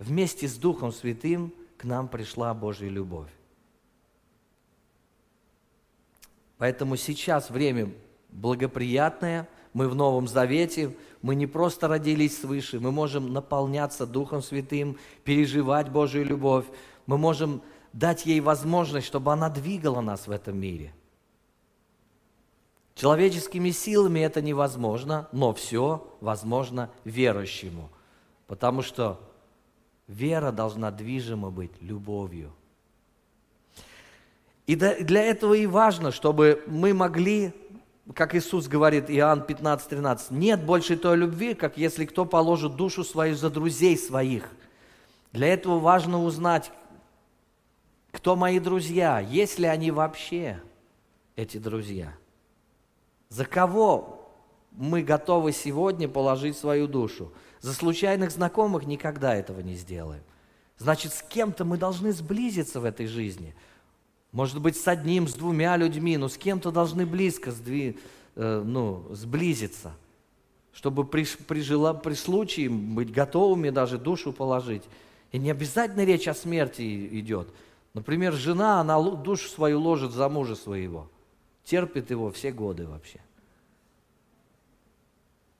[0.00, 3.30] Вместе с Духом Святым к нам пришла Божья любовь.
[6.58, 7.92] Поэтому сейчас время
[8.30, 14.98] благоприятное, мы в Новом Завете, мы не просто родились свыше, мы можем наполняться Духом Святым,
[15.24, 16.64] переживать Божью любовь,
[17.06, 20.94] мы можем дать ей возможность, чтобы она двигала нас в этом мире.
[22.94, 27.90] Человеческими силами это невозможно, но все возможно верующему,
[28.46, 29.20] потому что
[30.06, 32.54] вера должна движима быть любовью.
[34.66, 37.52] И для этого и важно, чтобы мы могли,
[38.14, 43.04] как Иисус говорит, Иоанн 15, 13, нет больше той любви, как если кто положит душу
[43.04, 44.50] свою за друзей своих.
[45.32, 46.72] Для этого важно узнать,
[48.10, 50.60] кто мои друзья, есть ли они вообще,
[51.36, 52.14] эти друзья.
[53.28, 54.32] За кого
[54.72, 57.32] мы готовы сегодня положить свою душу?
[57.60, 60.22] За случайных знакомых никогда этого не сделаем.
[60.78, 63.54] Значит, с кем-то мы должны сблизиться в этой жизни–
[64.32, 67.98] может быть, с одним, с двумя людьми, но с кем-то должны близко сдви,
[68.34, 69.94] э, ну, сблизиться,
[70.72, 74.82] чтобы при, при, жела, при случае быть готовыми даже душу положить.
[75.32, 77.48] И не обязательно речь о смерти идет.
[77.94, 81.08] Например, жена, она душу свою ложит за мужа своего,
[81.64, 83.20] терпит его все годы вообще.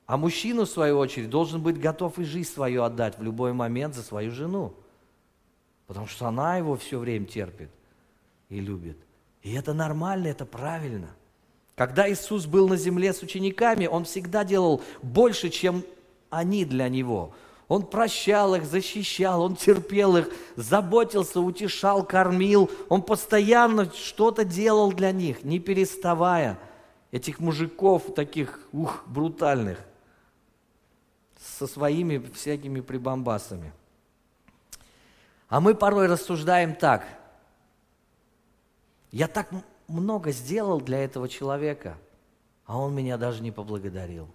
[0.05, 3.95] А мужчина, в свою очередь, должен быть готов и жизнь свою отдать в любой момент
[3.95, 4.75] за свою жену.
[5.89, 7.71] Потому что она его все время терпит
[8.49, 8.99] и любит.
[9.43, 11.09] И это нормально, это правильно.
[11.75, 15.85] Когда Иисус был на земле с учениками, Он всегда делал больше, чем
[16.31, 17.35] они для Него.
[17.69, 22.71] Он прощал их, защищал, Он терпел их, заботился, утешал, кормил.
[22.89, 26.59] Он постоянно что-то делал для них, не переставая.
[27.13, 29.79] Этих мужиков таких, ух, брутальных,
[31.41, 33.73] со своими всякими прибамбасами.
[35.49, 37.07] А мы порой рассуждаем так–
[39.17, 39.49] я так
[39.89, 41.97] много сделал для этого человека,
[42.67, 44.29] а он меня даже не поблагодарил.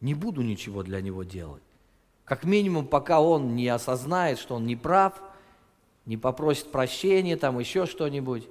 [0.00, 1.64] Не буду ничего для него делать.
[2.24, 5.20] Как минимум, пока он не осознает, что он не прав,
[6.06, 8.46] не попросит прощения, там еще что-нибудь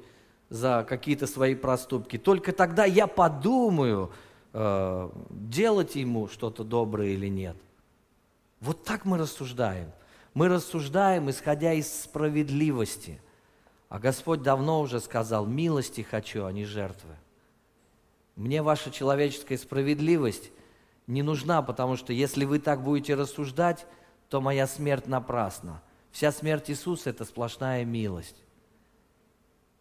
[0.49, 2.17] за какие-то свои проступки.
[2.17, 4.11] Только тогда я подумаю,
[4.51, 7.55] э, делать ему что-то доброе или нет.
[8.59, 9.93] Вот так мы рассуждаем.
[10.33, 13.21] Мы рассуждаем, исходя из справедливости–
[13.89, 17.15] а Господь давно уже сказал, милости хочу, а не жертвы.
[18.35, 20.51] Мне ваша человеческая справедливость
[21.07, 23.85] не нужна, потому что если вы так будете рассуждать,
[24.29, 25.81] то моя смерть напрасна.
[26.11, 28.35] Вся смерть Иисуса– это сплошная милость.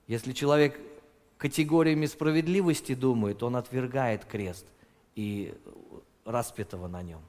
[0.07, 0.81] Если человек
[1.37, 4.67] категориями справедливости думает, он отвергает крест
[5.17, 5.55] и
[6.25, 7.21] распятого на нем.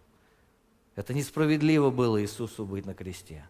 [0.96, 3.48] Это несправедливо было Иисусу быть на кресте.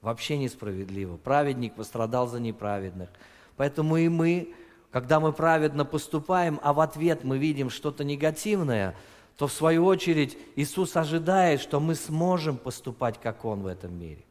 [0.00, 1.16] Вообще несправедливо.
[1.16, 3.08] Праведник пострадал за неправедных.
[3.56, 4.54] Поэтому и мы,
[4.92, 8.94] когда мы праведно поступаем, а в ответ мы видим что-то негативное,
[9.36, 14.24] то в свою очередь Иисус ожидает, что мы сможем поступать, как Он в этом мире.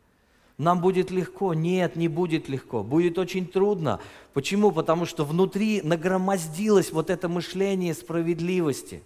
[0.58, 1.54] Нам будет легко?
[1.54, 2.84] Нет, не будет легко.
[2.84, 4.00] Будет очень трудно.
[4.34, 4.72] Почему?
[4.72, 9.04] Потому что внутри нагромоздилось вот это мышление справедливости.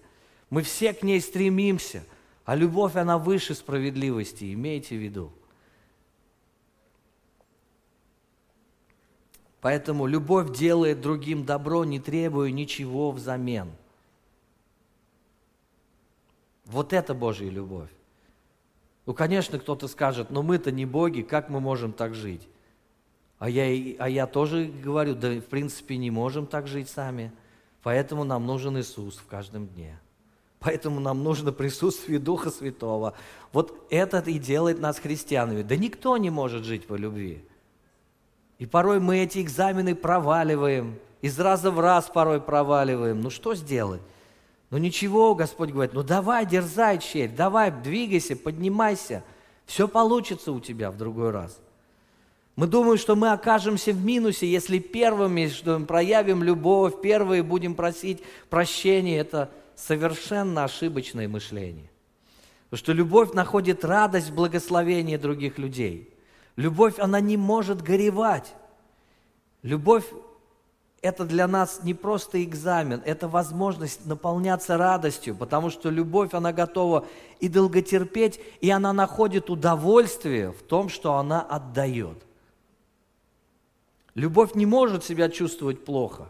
[0.49, 2.03] Мы все к ней стремимся,
[2.45, 5.31] а любовь, она выше справедливости, имейте в виду.
[9.61, 13.71] Поэтому любовь делает другим добро, не требуя ничего взамен.
[16.65, 17.89] Вот это Божья любовь.
[19.05, 22.47] Ну, конечно, кто-то скажет, но мы-то не боги, как мы можем так жить?
[23.39, 23.63] А я,
[23.99, 27.31] а я тоже говорю, да в принципе не можем так жить сами.
[27.83, 29.99] Поэтому нам нужен Иисус в каждом дне.
[30.59, 33.15] Поэтому нам нужно присутствие Духа Святого.
[33.51, 35.63] Вот это и делает нас христианами.
[35.63, 37.43] Да никто не может жить по любви.
[38.61, 43.19] И порой мы эти экзамены проваливаем, из раза в раз порой проваливаем.
[43.19, 44.03] Ну что сделать?
[44.69, 49.23] Ну ничего, Господь говорит, ну давай, дерзай, черь, давай, двигайся, поднимайся.
[49.65, 51.59] Все получится у тебя в другой раз.
[52.55, 57.73] Мы думаем, что мы окажемся в минусе, если первыми, что мы проявим любовь, первые будем
[57.73, 58.21] просить
[58.51, 59.17] прощения.
[59.17, 61.89] Это совершенно ошибочное мышление.
[62.69, 66.10] Потому что любовь находит радость в благословении других людей.
[66.61, 68.53] Любовь, она не может горевать.
[69.63, 70.05] Любовь–
[71.01, 77.07] это для нас не просто экзамен, это возможность наполняться радостью, потому что любовь, она готова
[77.39, 82.23] и долготерпеть, и она находит удовольствие в том, что она отдает.
[84.13, 86.29] Любовь не может себя чувствовать плохо.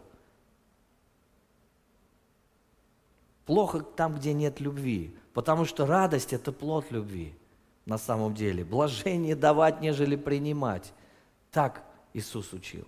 [3.44, 7.34] Плохо там, где нет любви, потому что радость– это плод любви–
[7.86, 8.64] на самом деле.
[8.64, 10.92] Блажение давать, нежели принимать.
[11.50, 11.82] Так
[12.14, 12.86] Иисус учил.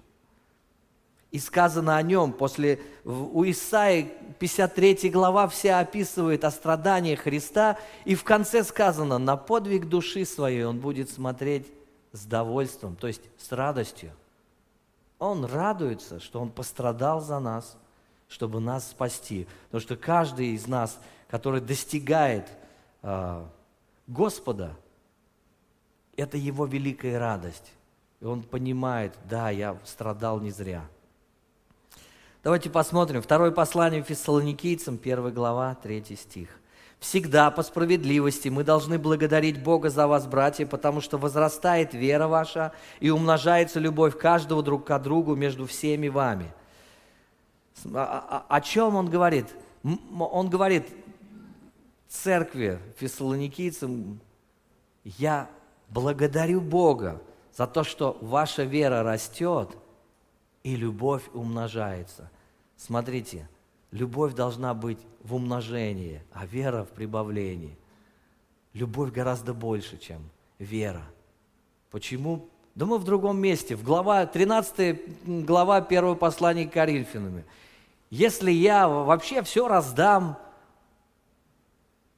[1.30, 8.14] И сказано о нем, после, у Исаи 53 глава вся описывает о страданиях Христа, и
[8.14, 11.66] в конце сказано, на подвиг души своей он будет смотреть
[12.12, 14.12] с довольством, то есть с радостью.
[15.18, 17.76] Он радуется, что Он пострадал за нас,
[18.28, 19.48] чтобы нас спасти.
[19.66, 22.48] Потому что каждый из нас, который достигает
[23.02, 23.44] э,
[24.06, 24.76] Господа,
[26.16, 27.72] это его великая радость.
[28.20, 30.82] И он понимает, да, я страдал не зря.
[32.42, 33.22] Давайте посмотрим.
[33.22, 36.48] Второе послание Фессалоникийцам, 1 глава, 3 стих.
[37.00, 42.72] Всегда по справедливости мы должны благодарить Бога за вас, братья, потому что возрастает вера ваша
[43.00, 46.52] и умножается любовь каждого друг к другу между всеми вами.
[47.92, 49.48] О, о, о чем он говорит?
[50.18, 50.86] Он говорит
[52.08, 54.20] церкви фессалоникийцам,
[55.04, 55.50] я
[55.94, 57.22] благодарю Бога
[57.52, 59.70] за то, что ваша вера растет
[60.64, 62.30] и любовь умножается.
[62.76, 63.48] Смотрите,
[63.92, 67.78] любовь должна быть в умножении, а вера в прибавлении.
[68.72, 70.28] Любовь гораздо больше, чем
[70.58, 71.04] вера.
[71.92, 72.48] Почему?
[72.74, 73.76] Да мы в другом месте.
[73.76, 77.44] В глава, 13 глава 1 послания к Коринфянам.
[78.10, 80.38] Если я вообще все раздам,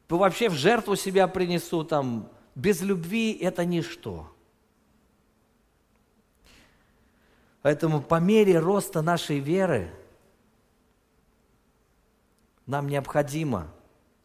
[0.09, 4.29] вообще в жертву себя принесу, там, без любви это ничто.
[7.63, 9.89] Поэтому по мере роста нашей веры–
[12.67, 13.69] нам необходимо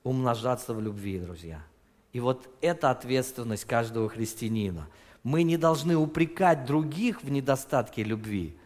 [0.04, 1.64] умножаться в любви, друзья.
[2.12, 4.88] И вот это ответственность каждого христианина.
[5.24, 8.58] Мы не должны упрекать других в недостатке любви,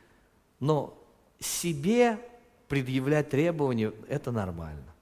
[0.61, 0.97] но
[1.39, 2.17] себе
[2.69, 4.94] предъявлять требования– это нормально.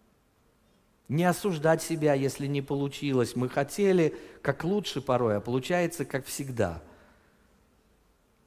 [1.14, 3.36] Не осуждать себя, если не получилось.
[3.36, 6.82] Мы хотели как лучше порой, а получается как всегда–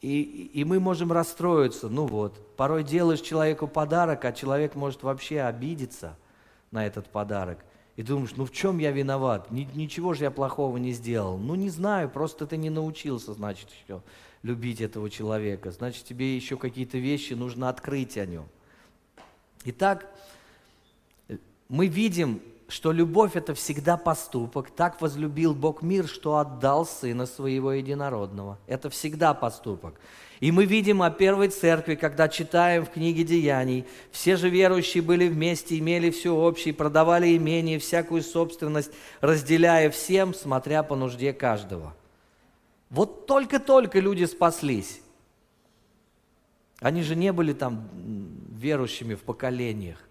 [0.07, 1.89] и, и мы можем расстроиться.
[1.89, 6.17] Ну вот, порой делаешь человеку подарок, а человек может вообще обидеться
[6.71, 7.65] на этот подарок.
[7.97, 9.51] И думаешь, ну в чем я виноват?
[9.51, 11.39] Ничего же я плохого не сделал.
[11.39, 14.03] Ну не знаю, просто ты не научился, значит, еще
[14.43, 15.71] любить этого человека.
[15.71, 18.47] Значит, тебе еще какие-то вещи нужно открыть о нем.
[19.65, 20.09] Итак,
[21.69, 24.71] мы видим что любовь– это всегда поступок.
[24.71, 28.59] Так возлюбил Бог мир, что отдал Сына Своего Единородного.
[28.67, 29.95] Это всегда поступок.
[30.41, 35.29] И мы видим о первой церкви, когда читаем в книге Деяний, все же верующие были
[35.29, 41.95] вместе, имели все общее, продавали имение, всякую собственность, разделяя всем, смотря по нужде каждого.
[42.91, 45.01] Вот только-только люди спаслись.
[46.81, 47.89] Они же не были там
[48.51, 50.06] верующими в поколениях.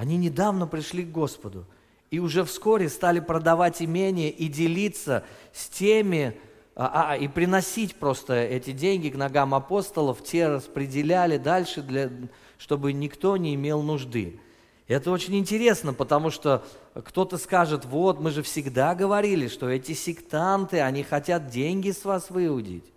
[0.00, 1.66] Они недавно пришли к Господу
[2.10, 6.40] и уже вскоре стали продавать имение и делиться с теми,
[6.74, 12.10] а, а, и приносить просто эти деньги к ногам апостолов, те распределяли дальше, для,
[12.56, 14.40] чтобы никто не имел нужды.
[14.88, 20.80] Это очень интересно, потому что кто-то скажет, вот, мы же всегда говорили, что эти сектанты,
[20.80, 22.90] они хотят деньги с вас выудить.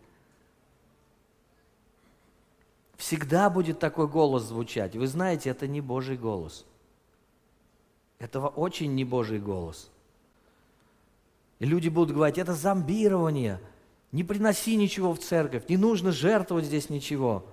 [2.95, 4.95] Всегда будет такой голос звучать.
[4.95, 6.63] Вы знаете, это не Божий голос–
[8.23, 9.89] этого очень не Божий голос.
[11.59, 13.59] И люди будут говорить, это зомбирование,
[14.11, 17.45] не приноси ничего в церковь, не нужно жертвовать здесь ничего.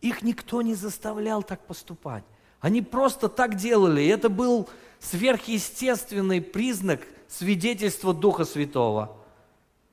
[0.00, 2.24] Их никто не заставлял так поступать.
[2.60, 4.02] Они просто так делали.
[4.02, 4.68] И это был
[5.00, 9.16] сверхъестественный признак свидетельства Духа Святого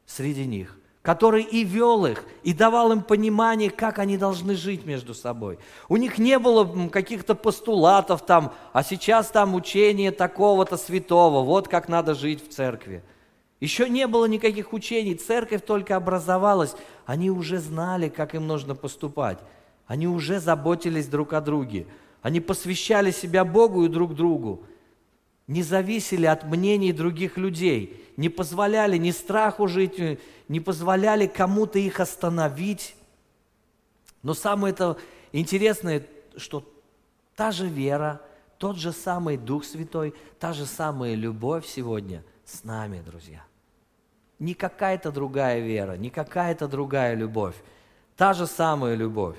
[0.06, 5.14] среди них который и вел их, и давал им понимание, как они должны жить между
[5.14, 5.58] собой.
[5.90, 11.90] У них не было каких-то постулатов там, а сейчас там учение такого-то святого, вот как
[11.90, 13.04] надо жить в церкви.
[13.60, 16.76] Еще не было никаких учений, церковь только образовалась,
[17.06, 19.40] они уже знали, как им нужно поступать.
[19.88, 21.86] Они уже заботились друг о друге.
[22.22, 24.64] Они посвящали себя Богу и друг другу
[25.52, 30.00] не зависели от мнений других людей, не позволяли ни страху жить,
[30.48, 32.96] не позволяли кому-то их остановить.
[34.24, 34.98] Но самое это
[35.34, 36.64] интересное, что
[37.36, 38.22] та же вера,
[38.60, 43.44] тот же самый Дух Святой, та же самая любовь сегодня с нами, друзья.
[44.40, 47.56] Не какая-то другая вера, не какая-то другая любовь.
[48.16, 49.38] Та же самая любовь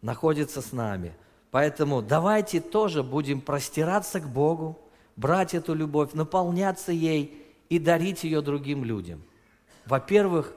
[0.00, 1.12] находится с нами.
[1.50, 4.78] Поэтому давайте тоже будем простираться к Богу,
[5.18, 9.20] брать эту любовь, наполняться ей и дарить ее другим людям.
[9.84, 10.54] Во-первых,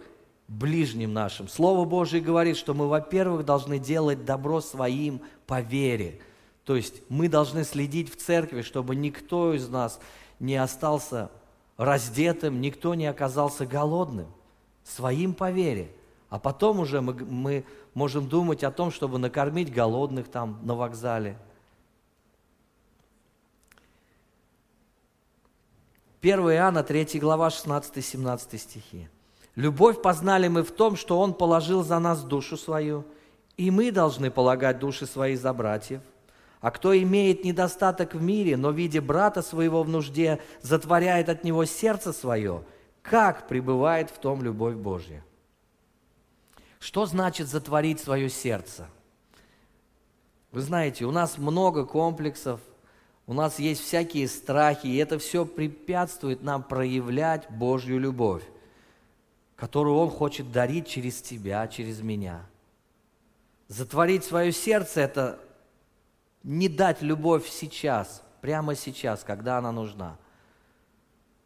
[0.48, 1.48] ближним нашим.
[1.48, 6.22] Слово Божие говорит, что мы, во-первых, должны делать добро своим по вере.
[6.64, 10.00] То есть мы должны следить в церкви, чтобы никто из нас
[10.40, 11.32] не остался
[11.78, 14.28] раздетым, никто не оказался голодным.
[14.84, 15.90] Своим по вере.
[16.30, 21.36] А потом уже мы, мы можем думать о том, чтобы накормить голодных там на вокзале–
[26.22, 29.10] 1 Иоанна, 3 глава, 16-17 стихи.
[29.56, 33.06] Любовь познали мы в том, что Он положил за нас душу свою,
[33.58, 36.02] и мы должны полагать души свои за братьев.
[36.60, 41.66] А кто имеет недостаток в мире, но, видя брата своего в нужде, затворяет от него
[41.66, 42.64] сердце свое,
[43.02, 45.26] как пребывает в том любовь Божья?
[46.80, 48.88] Что значит затворить свое сердце?
[50.52, 52.60] Вы знаете, у нас много комплексов,
[53.28, 58.44] у нас есть всякие страхи, и это все препятствует нам проявлять Божью любовь,
[59.56, 62.46] которую Он хочет дарить через тебя, через меня.
[63.68, 65.40] Затворить свое сердце– это
[66.44, 70.18] не дать любовь сейчас, прямо сейчас, когда она нужна.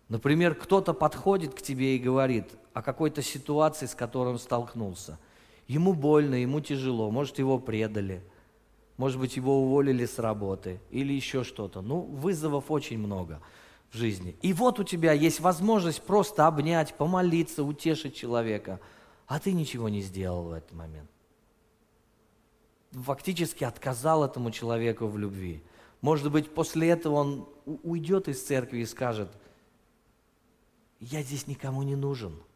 [0.08, 5.20] Например, кто-то подходит к тебе и говорит о какой-то ситуации, с которой он столкнулся.
[5.68, 8.24] Ему больно, ему тяжело, может, его предали,
[8.98, 11.82] может быть, его уволили с работы или еще что-то.
[11.82, 13.42] Ну, вызовов очень много
[13.92, 14.38] в жизни.
[14.42, 18.80] И вот у тебя есть возможность просто обнять, помолиться, утешить человека,
[19.28, 21.10] а ты ничего не сделал в этот момент.
[22.92, 25.64] Фактически отказал этому человеку в любви.
[26.02, 27.50] Может быть, после этого он
[27.84, 29.30] уйдет из церкви и скажет,
[31.00, 32.42] я здесь никому не нужен–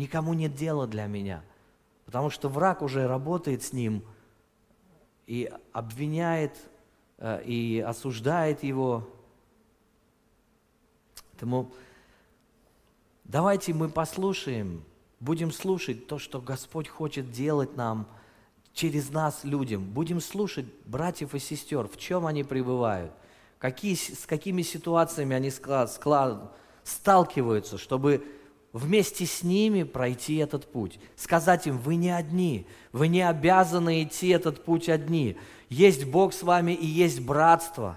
[0.00, 1.44] никому нет дела для меня,
[2.10, 4.02] потому что враг уже работает с ним
[5.28, 6.56] и обвиняет,
[7.18, 9.08] э, и осуждает его.
[11.30, 11.70] Поэтому
[13.22, 14.82] давайте мы послушаем,
[15.20, 18.08] будем слушать то, что Господь хочет делать нам
[18.72, 19.84] через нас, людям.
[19.84, 23.12] Будем слушать братьев и сестер, в чем они пребывают,
[23.60, 28.26] какие, с какими ситуациями они склад, склад, сталкиваются, чтобы
[28.72, 30.98] вместе с ними пройти этот путь.
[31.16, 35.36] Сказать им, вы не одни, вы не обязаны идти этот путь одни.
[35.68, 37.96] Есть Бог с вами и есть братство.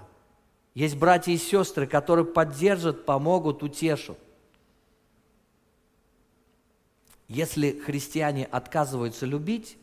[0.74, 4.18] Есть братья и сестры, которые поддержат, помогут, утешат.
[7.28, 9.78] Если христиане отказываются любить,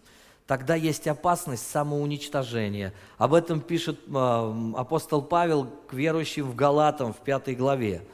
[0.45, 2.93] тогда есть опасность самоуничтожения.
[3.17, 8.05] Об этом пишет э, апостол Павел к верующим в Галатам в пятой главе.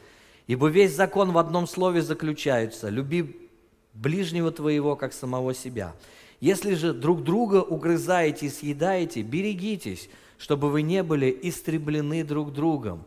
[0.48, 3.50] Ибо весь закон в одном слове заключается– люби
[3.94, 5.94] ближнего твоего, как самого себя.
[6.40, 13.06] Если же друг друга угрызаете и съедаете, берегитесь, чтобы вы не были истреблены друг другом.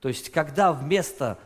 [0.00, 1.38] То есть, когда вместо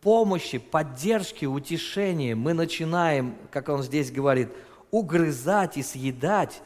[0.00, 4.48] помощи, поддержки, утешения мы начинаем, как он здесь говорит,
[4.90, 6.60] угрызать и съедать,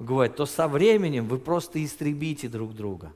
[0.00, 3.12] говорит, то со временем вы просто истребите друг друга.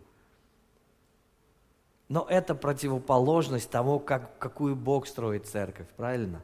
[2.14, 6.42] Но это противоположность того, как, какую Бог строит церковь, правильно?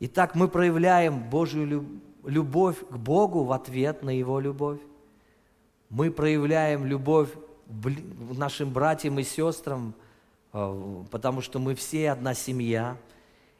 [0.00, 4.80] Итак, мы проявляем Божью любовь к Богу в ответ на Его любовь.
[5.90, 7.28] Мы проявляем любовь
[8.38, 9.92] нашим братьям и сестрам,
[10.54, 12.96] э, потому что мы все одна семья.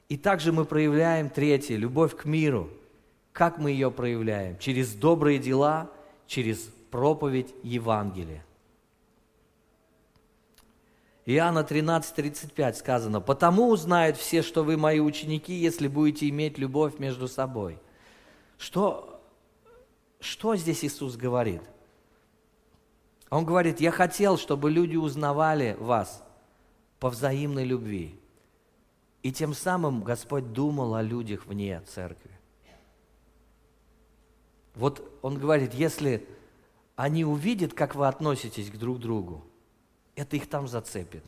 [0.08, 2.70] И также мы проявляем третье, любовь к миру.
[3.34, 4.56] Как мы ее проявляем?
[4.56, 5.90] Через добрые дела,
[6.26, 6.60] через
[6.90, 8.42] проповедь Евангелия.
[11.30, 16.98] Иоанна 13, 35 сказано, «Потому узнают все, что вы мои ученики, если будете иметь любовь
[16.98, 17.78] между собой».
[18.56, 19.22] Что,
[20.20, 21.60] что здесь Иисус говорит?
[23.28, 26.24] Он говорит, я хотел, чтобы люди узнавали вас
[26.98, 28.18] по взаимной любви.
[29.22, 32.30] И тем самым Господь думал о людях вне церкви.
[34.74, 36.26] Вот он говорит, если
[36.96, 39.44] они увидят, как вы относитесь к друг другу,
[40.18, 41.24] это их там зацепит.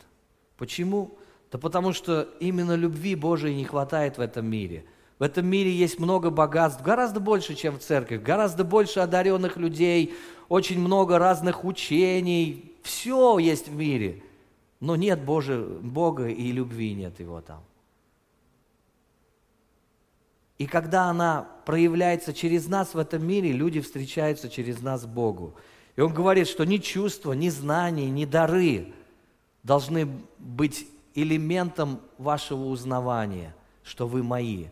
[0.57, 1.17] Почему?
[1.51, 4.85] Да потому что именно любви Божией не хватает в этом мире.
[5.19, 10.15] В этом мире есть много богатств, гораздо больше, чем в церкви, гораздо больше одаренных людей,
[10.49, 12.75] очень много разных учений.
[12.81, 14.23] Все есть в мире,
[14.79, 17.63] но нет Божия, Бога и любви нет его там.
[20.57, 25.55] И когда она проявляется через нас в этом мире, люди встречаются через нас Богу.
[25.95, 28.93] И он говорит, что ни чувства, ни знания, ни дары
[29.63, 30.07] должны
[30.39, 34.67] быть элементом вашего узнавания, что вы мои,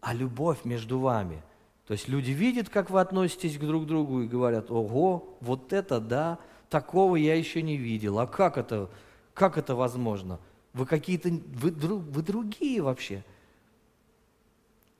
[0.00, 1.42] а любовь между вами.
[1.86, 6.00] То есть люди видят, как вы относитесь к друг другу и говорят, ого, вот это
[6.00, 6.38] да,
[6.68, 8.18] такого я еще не видел.
[8.18, 8.90] А как это,
[9.34, 10.38] как это возможно?
[10.72, 13.24] Вы какие-то, вы, вы другие вообще.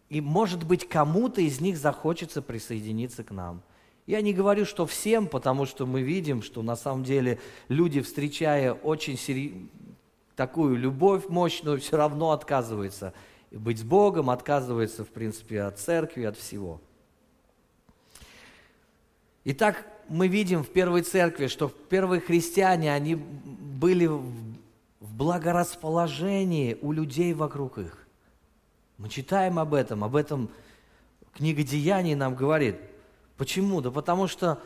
[0.08, 3.62] И может быть кому-то из них захочется присоединиться к нам–
[4.08, 7.38] я не говорю, что всем, потому что мы видим, что на самом деле
[7.68, 9.68] люди, встречая очень сери...
[10.34, 13.12] такую любовь мощную, все равно отказываются
[13.50, 16.80] быть с Богом, отказываются, в принципе, от церкви, от всего.
[19.44, 24.22] Итак, мы видим в первой церкви, что первые христиане, они были в
[25.00, 28.06] благорасположение у людей вокруг их.
[28.96, 30.48] Мы читаем об этом, об этом
[31.34, 32.76] книга Деяний нам говорит.
[33.38, 33.80] Почему?
[33.80, 34.60] Да потому что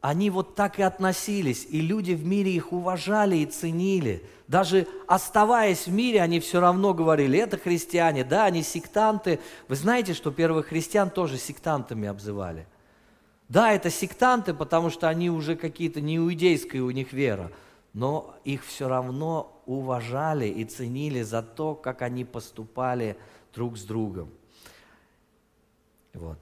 [0.00, 4.24] они вот так и относились, и люди в мире их уважали и ценили.
[4.48, 9.38] Даже оставаясь в мире, они все равно говорили, это христиане, да, они сектанты.
[9.68, 12.66] Вы знаете, что первых христиан тоже сектантами обзывали?
[13.48, 17.50] Да, это сектанты, потому что они уже какие-то не иудейская у них вера,
[17.92, 23.16] но их все равно уважали и ценили за то, как они поступали
[23.54, 24.30] друг с другом.
[26.14, 26.38] Вот.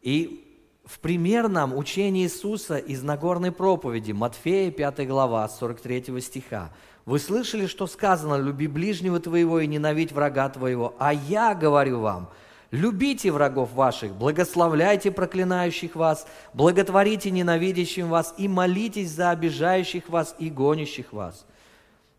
[0.00, 0.51] И
[0.84, 6.72] в примерном учении Иисуса из Нагорной проповеди, Матфея 5 глава, 43 стиха.
[7.06, 12.30] «Вы слышали, что сказано, люби ближнего твоего и ненавидь врага твоего, а я говорю вам,
[12.70, 20.48] любите врагов ваших, благословляйте проклинающих вас, благотворите ненавидящим вас и молитесь за обижающих вас и
[20.50, 21.46] гонящих вас.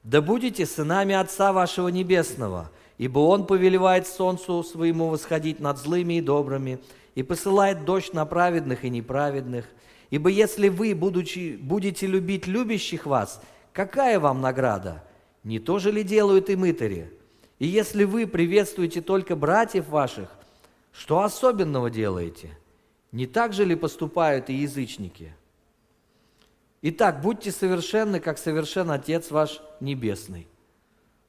[0.03, 6.21] Да будете сынами Отца вашего Небесного, ибо Он повелевает солнцу своему восходить над злыми и
[6.21, 6.79] добрыми,
[7.15, 9.65] и посылает дождь на праведных и неправедных.
[10.09, 13.41] Ибо если вы, будучи, будете любить любящих вас,
[13.71, 15.03] какая вам награда?
[15.43, 17.11] Не то же ли делают и мытари?
[17.59, 20.29] И если вы приветствуете только братьев ваших,
[20.91, 22.57] что особенного делаете?
[23.11, 25.33] Не так же ли поступают и язычники?
[26.81, 30.47] Итак, будьте совершенны, как совершен Отец ваш Небесный.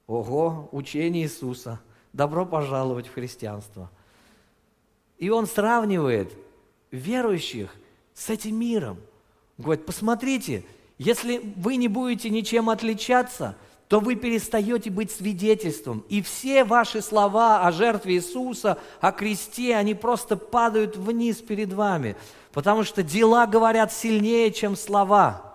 [0.07, 1.81] Ого, учение Иисуса.
[2.13, 3.91] Добро пожаловать в христианство.
[5.19, 6.33] И он сравнивает
[6.91, 7.71] верующих
[8.15, 8.99] с этим миром.
[9.59, 10.65] Говорит, посмотрите,
[10.99, 13.57] если вы не будете ничем отличаться,
[13.89, 16.05] то вы перестаете быть свидетельством.
[16.09, 22.17] И все ваши слова о жертве Иисуса, о кресте, они просто падают вниз перед вами.
[22.53, 25.55] Потому что дела говорят сильнее, чем слова.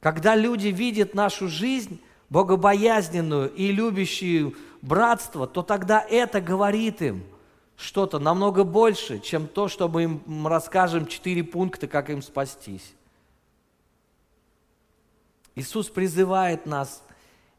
[0.00, 2.00] Когда люди видят нашу жизнь,
[2.30, 7.24] богобоязненную и любящую братство, то тогда это говорит им–
[7.76, 12.94] что-то намного больше, чем то, что мы им расскажем четыре пункта, как им спастись.
[15.56, 17.02] Иисус призывает нас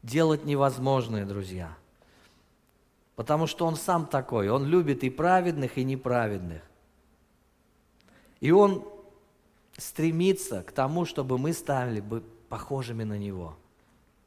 [0.02, 1.76] делать невозможное, друзья.
[3.14, 4.48] Потому что Он сам такой.
[4.48, 6.62] Он любит и праведных, и неправедных.
[8.40, 8.86] И Он
[9.78, 13.56] стремится к тому, чтобы мы стали бы похожими на Него.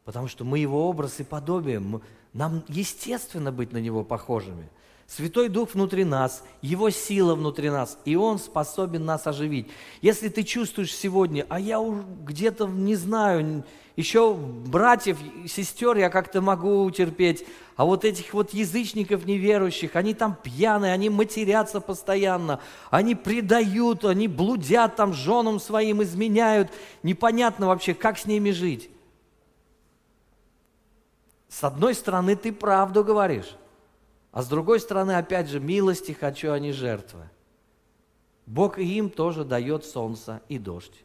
[0.06, 1.82] Потому что мы Его образ и подобие.
[2.34, 4.70] Нам естественно быть на Него похожими–
[5.10, 9.68] Святой Дух внутри нас, Его сила внутри нас, и Он способен нас оживить.
[10.04, 11.80] Если ты чувствуешь сегодня, а я
[12.24, 13.64] где-то не знаю,
[13.96, 17.44] еще братьев, сестер я как-то могу терпеть,
[17.76, 22.60] а вот этих вот язычников неверующих, они там пьяные, они матерятся постоянно,
[22.92, 26.70] они предают, они блудят там женам своим, изменяют,
[27.02, 28.92] непонятно вообще, как с ними жить.
[31.48, 33.56] С одной стороны, ты правду говоришь,
[34.32, 37.30] а с другой стороны, опять же, милости хочу, а не жертвы.
[38.46, 41.04] Бог и им тоже дает солнце и дождь.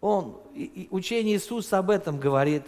[0.00, 2.64] Он, и, и учение Иисуса об этом говорит,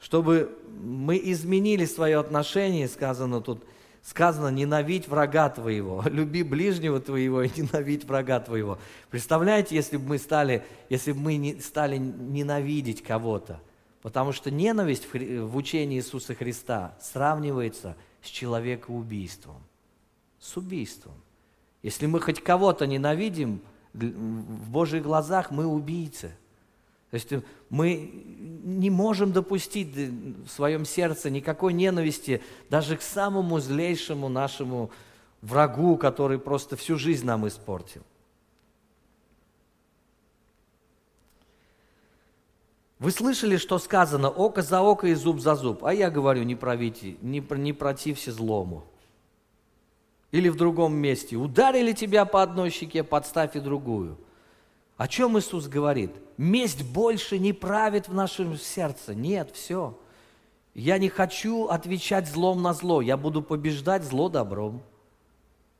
[0.00, 3.64] чтобы мы изменили свое отношение, сказано тут,
[4.02, 8.78] сказано, ненавидь врага твоего, люби ближнего твоего и ненавидь врага твоего.
[9.10, 13.60] Представляете, если бы мы стали, если бы мы не стали ненавидеть кого-то,
[14.08, 19.62] Потому что ненависть в, учении Иисуса Христа сравнивается с человекоубийством,
[20.40, 21.12] с убийством.
[21.82, 23.60] Если мы хоть кого-то ненавидим,
[23.92, 26.28] в Божьих глазах мы убийцы.
[27.10, 27.30] То есть
[27.68, 28.24] мы
[28.64, 32.40] не можем допустить в своем сердце никакой ненависти
[32.70, 34.90] даже к самому злейшему нашему
[35.42, 38.00] врагу, который просто всю жизнь нам испортил.
[42.98, 46.56] Вы слышали, что сказано око за око и зуб за зуб, а я говорю, не
[46.56, 48.84] правите, не, не протився злому.
[50.32, 54.18] Или в другом месте, ударили тебя по одной щеке, подставь и другую.
[54.96, 56.10] О чем Иисус говорит?
[56.36, 59.14] Месть больше не правит в нашем сердце.
[59.14, 59.96] Нет, все.
[60.74, 64.82] Я не хочу отвечать злом на зло, я буду побеждать зло добром.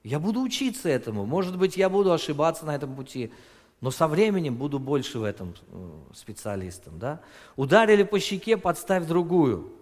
[0.04, 1.26] Я буду учиться этому.
[1.26, 3.32] Может быть, я буду ошибаться на этом пути,
[3.80, 6.98] но со временем буду больше в этом э, специалистом.
[6.98, 7.20] Да?
[7.56, 9.72] Ударили по щеке, подставь другую.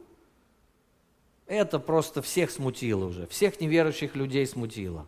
[1.46, 5.06] Это просто всех смутило уже, всех неверующих людей смутило.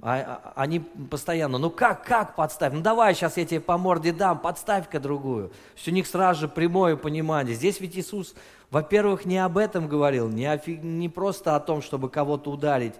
[0.00, 2.72] А, а, они постоянно, ну как, как подставь?
[2.72, 5.52] Ну давай, сейчас я тебе по морде дам, подставь-ка другую.
[5.74, 7.54] Все у них сразу же прямое понимание.
[7.54, 8.34] Здесь ведь Иисус,
[8.70, 12.94] во-первых, не об этом говорил, не, о, не просто о том, чтобы кого-то ударить.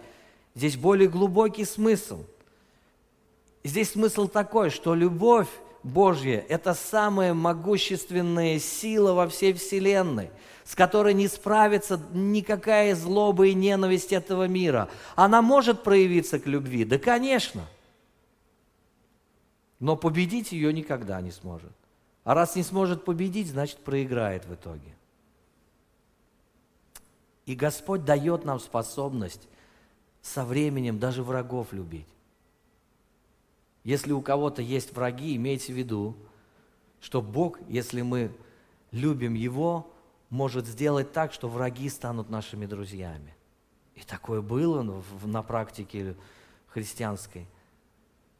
[0.54, 2.24] Здесь более глубокий смысл–
[3.64, 5.48] Здесь смысл такой, что любовь
[5.82, 10.30] Божья– это самая могущественная сила во всей Вселенной,
[10.64, 14.88] с которой не справится никакая злоба и ненависть этого мира.
[15.16, 16.84] Она может проявиться к любви?
[16.84, 17.64] Да, конечно.
[19.80, 21.72] Но победить ее никогда не сможет.
[22.24, 24.94] А раз не сможет победить, значит проиграет в итоге.
[27.46, 29.48] И Господь дает нам способность
[30.20, 32.06] со временем даже врагов любить.
[33.84, 36.16] Если у кого-то есть враги, имейте в виду,
[37.00, 38.32] что Бог, если мы
[38.90, 39.90] любим Его,
[40.30, 43.34] может сделать так, что враги станут нашими друзьями.
[43.94, 46.16] И такое было на практике
[46.66, 47.46] христианской.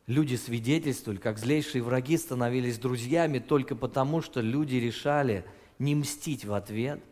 [0.07, 5.45] Люди свидетельствовали, как злейшие враги становились друзьями только потому, что люди решали
[5.78, 7.03] не мстить в ответ,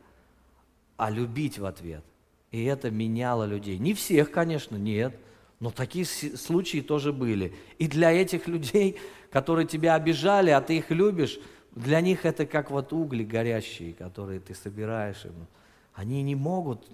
[0.96, 2.04] а любить в ответ.
[2.50, 3.78] И это меняло людей.
[3.78, 5.18] Не всех, конечно, нет,
[5.60, 7.54] но такие случаи тоже были.
[7.78, 8.98] И для этих людей,
[9.30, 11.38] которые тебя обижали, а ты их любишь,
[11.74, 15.24] для них это как вот угли горящие, которые ты собираешь.
[15.24, 15.46] Им.
[15.94, 16.86] Они не могут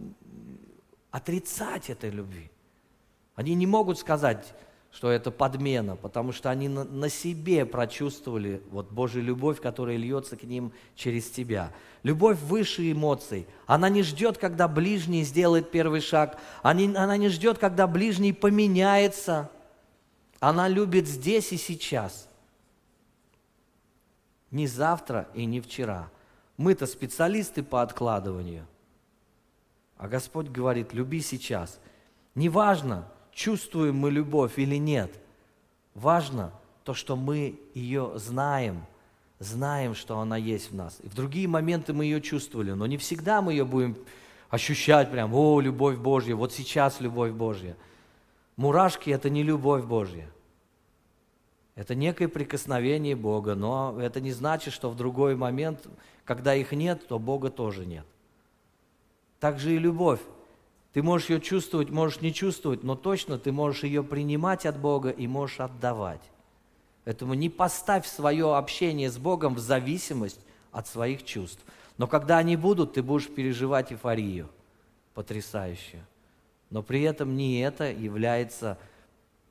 [1.11, 2.51] отрицать этой любви.
[3.35, 4.55] Они не могут сказать,
[4.93, 10.43] что это подмена, потому что они на, себе прочувствовали вот Божью любовь, которая льется к
[10.43, 11.73] ним через тебя.
[12.03, 13.47] Любовь выше эмоций.
[13.67, 16.39] Она не ждет, когда ближний сделает первый шаг.
[16.63, 19.51] Она не ждет, когда ближний поменяется.
[20.41, 22.29] Она любит здесь и сейчас.
[24.51, 26.11] Не завтра и не вчера.
[26.59, 28.67] Мы-то специалисты по откладыванию.
[29.97, 31.81] А Господь говорит, люби сейчас.
[32.35, 35.13] Неважно, чувствуем мы любовь или нет.
[35.95, 36.53] Важно
[36.85, 38.85] то, что мы ее знаем,
[39.39, 40.99] знаем, что она есть в нас.
[41.03, 43.97] И в другие моменты мы ее чувствовали, но не всегда мы ее будем
[44.51, 47.77] ощущать прям, о, любовь Божья, вот сейчас любовь Божья.
[48.57, 50.29] Мурашки– это не любовь Божья.
[51.75, 55.87] Это некое прикосновение Бога, но это не значит, что в другой момент,
[56.25, 58.05] когда их нет, то Бога тоже нет.
[59.41, 60.21] Так же и любовь.
[60.93, 65.09] Ты можешь ее чувствовать, можешь не чувствовать, но точно ты можешь ее принимать от Бога
[65.09, 66.21] и можешь отдавать.
[67.05, 70.41] Поэтому не поставь свое общение с Богом в зависимость
[70.71, 71.61] от своих чувств.
[71.97, 74.49] Но когда они будут, ты будешь переживать эйфорию
[75.15, 76.05] потрясающую.
[76.71, 78.79] Но при этом не это является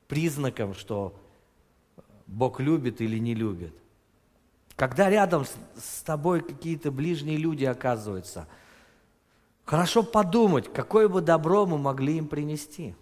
[0.08, 1.14] признаком, что
[2.26, 3.74] Бог любит или не любит.
[4.76, 5.44] Когда рядом
[5.76, 8.46] с тобой какие-то ближние люди оказываются–
[9.64, 12.94] Хорошо подумать, какое бы добро мы могли им принести.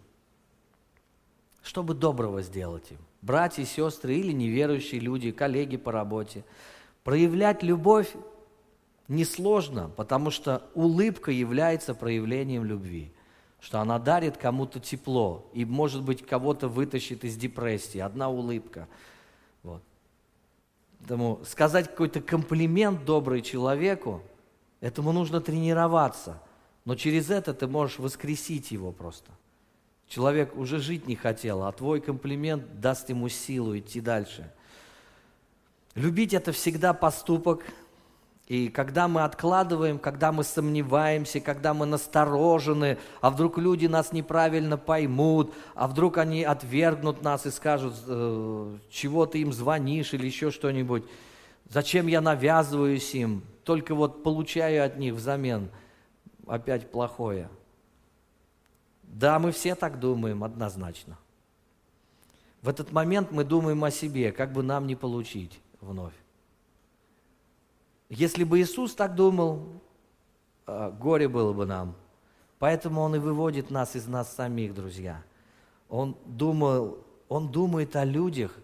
[1.63, 2.99] Что бы доброго сделать им?
[3.23, 6.45] Братья, сестры или неверующие люди, коллеги по работе.
[7.03, 8.15] Проявлять любовь
[9.09, 13.13] несложно, потому что улыбка является проявлением любви.
[13.61, 17.99] Что она дарит кому-то тепло и, может быть, кого-то вытащит из депрессии.
[17.99, 18.89] Одна улыбка.
[19.63, 19.83] Вот.
[20.99, 24.23] Поэтому сказать какой-то комплимент добрый человеку,
[24.81, 26.43] этому нужно тренироваться–
[26.85, 29.31] но через это ты можешь воскресить его просто.
[30.09, 34.51] Человек уже жить не хотел, а твой комплимент даст ему силу идти дальше.
[35.95, 37.65] Любить это всегда поступок,
[38.49, 44.77] и когда мы откладываем, когда мы сомневаемся, когда мы насторожены, а вдруг люди нас неправильно
[44.77, 50.51] поймут, а вдруг они отвергнут нас и скажут, э, чего ты им звонишь или еще
[50.51, 51.05] что-нибудь,
[51.69, 55.69] зачем я навязываюсь им, только вот получаю от них взамен–
[56.51, 57.49] опять плохое.
[59.03, 61.17] Да, мы все так думаем однозначно.
[62.63, 66.15] В этот момент мы думаем о себе, как бы нам не получить вновь.
[68.09, 69.67] Если бы Иисус так думал,
[70.67, 71.95] а, горе было бы нам.
[72.59, 75.23] Поэтому Он и выводит нас из нас самих, друзья.
[75.89, 76.99] Он, думал,
[77.29, 78.57] он думает о людях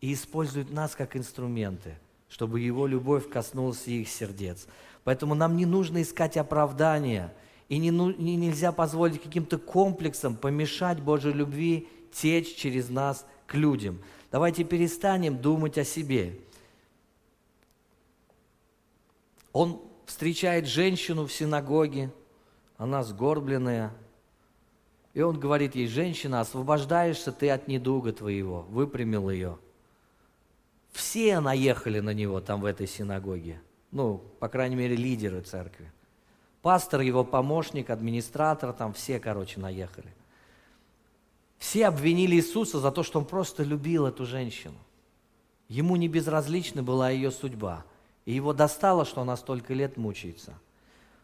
[0.00, 4.66] и использует нас как инструменты, чтобы Его любовь коснулась их сердец.
[5.08, 7.32] Поэтому нам не нужно искать оправдания,
[7.70, 13.54] и не, ну, не, нельзя позволить каким-то комплексам помешать Божьей любви течь через нас к
[13.54, 14.02] людям.
[14.30, 16.38] Давайте перестанем думать о себе.
[19.54, 22.12] Он встречает женщину в синагоге,
[22.76, 23.94] она сгорбленная,
[25.14, 29.58] и он говорит ей, женщина, освобождаешься ты от недуга твоего, выпрямил ее.
[30.92, 35.90] Все наехали на него там в этой синагоге ну, по крайней мере, лидеры церкви.
[36.62, 40.12] Пастор, его помощник, администратор, там все, короче, наехали.
[41.58, 44.78] Все обвинили Иисуса за то, что он просто любил эту женщину.
[45.68, 47.84] Ему не безразлична была ее судьба.
[48.24, 50.54] И его достало, что она столько лет мучается.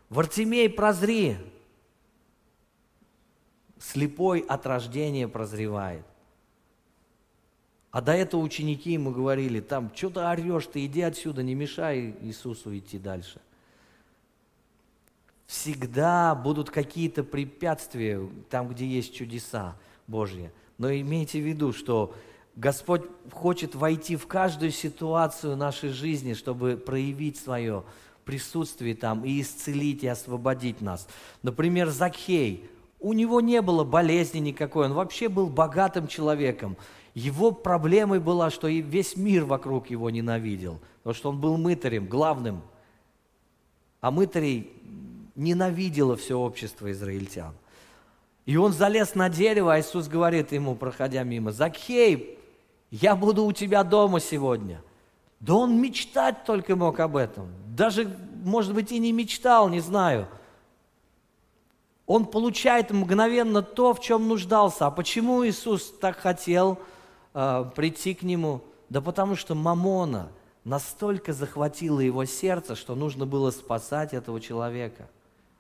[0.09, 1.39] Вартимей, прозри!
[3.79, 6.07] Слепой от рождения прозревает.
[7.95, 12.16] А до этого ученики ему говорили, там, что ты орешь, ты иди отсюда, не мешай
[12.22, 13.40] Иисусу идти дальше.
[15.47, 18.20] Всегда будут какие-то препятствия
[18.51, 19.76] там, где есть чудеса
[20.09, 20.51] Божьи.
[20.76, 22.12] Но имейте в виду, что
[22.57, 27.84] Господь хочет войти в каждую ситуацию нашей жизни, чтобы проявить свое
[28.24, 31.07] присутствие там и исцелить и освободить нас.
[31.45, 32.68] Например, Закхей.
[32.99, 36.76] У него не было болезни никакой, он вообще был богатым человеком.
[37.15, 42.07] Его проблемой была, что и весь мир вокруг его ненавидел, потому что он был мытарем,
[42.07, 42.62] главным.
[44.01, 44.73] А мытарей
[45.37, 47.55] ненавидело все общество израильтян.
[48.47, 52.39] И он залез на дерево, а Иисус говорит ему, проходя мимо, «Закхей,
[52.91, 54.83] я буду у тебя дома сегодня».
[55.41, 57.49] Да он мечтать только мог об этом.
[57.67, 58.11] Даже,
[58.45, 60.27] может быть, и не мечтал, не знаю.
[62.07, 64.87] Он получает мгновенно то, в чем нуждался.
[64.87, 66.79] А почему Иисус так хотел
[67.35, 68.62] э, прийти к нему?
[68.89, 70.30] Да потому что Мамона
[70.64, 75.09] настолько захватила его сердце, что нужно было спасать этого человека.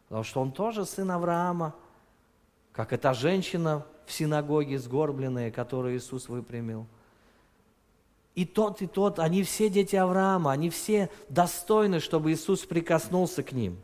[0.08, 1.74] Потому что он тоже сын Авраама,
[2.72, 6.86] как эта женщина в синагоге сгорбленная, которую Иисус выпрямил–
[8.34, 13.52] и тот, и тот, они все дети Авраама, они все достойны, чтобы Иисус прикоснулся к
[13.52, 13.78] ним.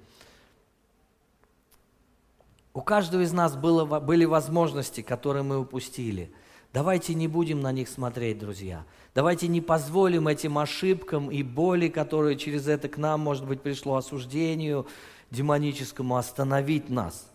[2.75, 6.33] У каждого из нас было, были возможности, которые мы упустили.
[6.73, 8.85] Давайте не будем на них смотреть, друзья.
[9.15, 13.97] Давайте не позволим этим ошибкам и боли, которые через это к нам, может быть, пришло
[13.97, 14.87] осуждению
[15.31, 17.29] демоническому, остановить нас.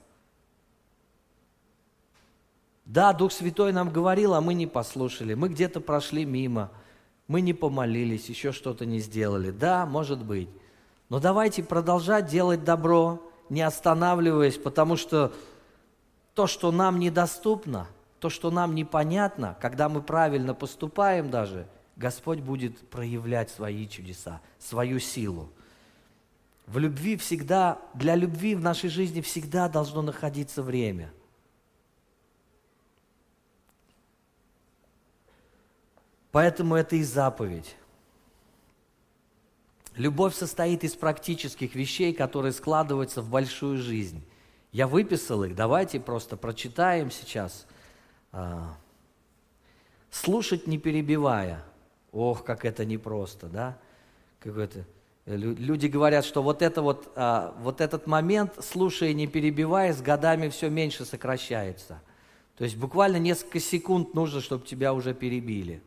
[2.85, 5.33] Да, Дух Святой нам говорил, а мы не послушали.
[5.33, 6.71] Мы где-то прошли мимо–
[7.27, 9.51] мы не помолились, еще что-то не сделали.
[9.51, 10.49] Да, может быть.
[11.09, 15.33] Но давайте продолжать делать добро, не останавливаясь, потому что
[16.33, 17.87] то, что нам недоступно,
[18.25, 24.97] то, что нам непонятно, когда мы правильно поступаем даже, Господь будет проявлять свои чудеса, свою
[24.97, 25.51] силу.
[26.65, 31.13] В любви всегда, для любви в нашей жизни всегда должно находиться время–
[36.31, 37.77] Поэтому это и заповедь.
[39.95, 44.25] Любовь состоит из практических вещей, которые складываются в большую жизнь.
[44.73, 47.67] Я выписал их, давайте просто прочитаем сейчас.
[48.35, 48.75] А,
[50.11, 51.63] слушать не перебивая.
[52.11, 53.77] Ох, как это непросто, да?
[54.39, 54.85] Какой-то
[55.25, 60.49] Люди говорят, что вот, это вот, а, вот этот момент, слушая не перебивая, с годами
[60.49, 61.99] все меньше сокращается.
[62.57, 65.81] То есть буквально несколько секунд нужно, чтобы тебя уже перебили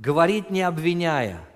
[0.00, 1.46] говорить не обвиняя.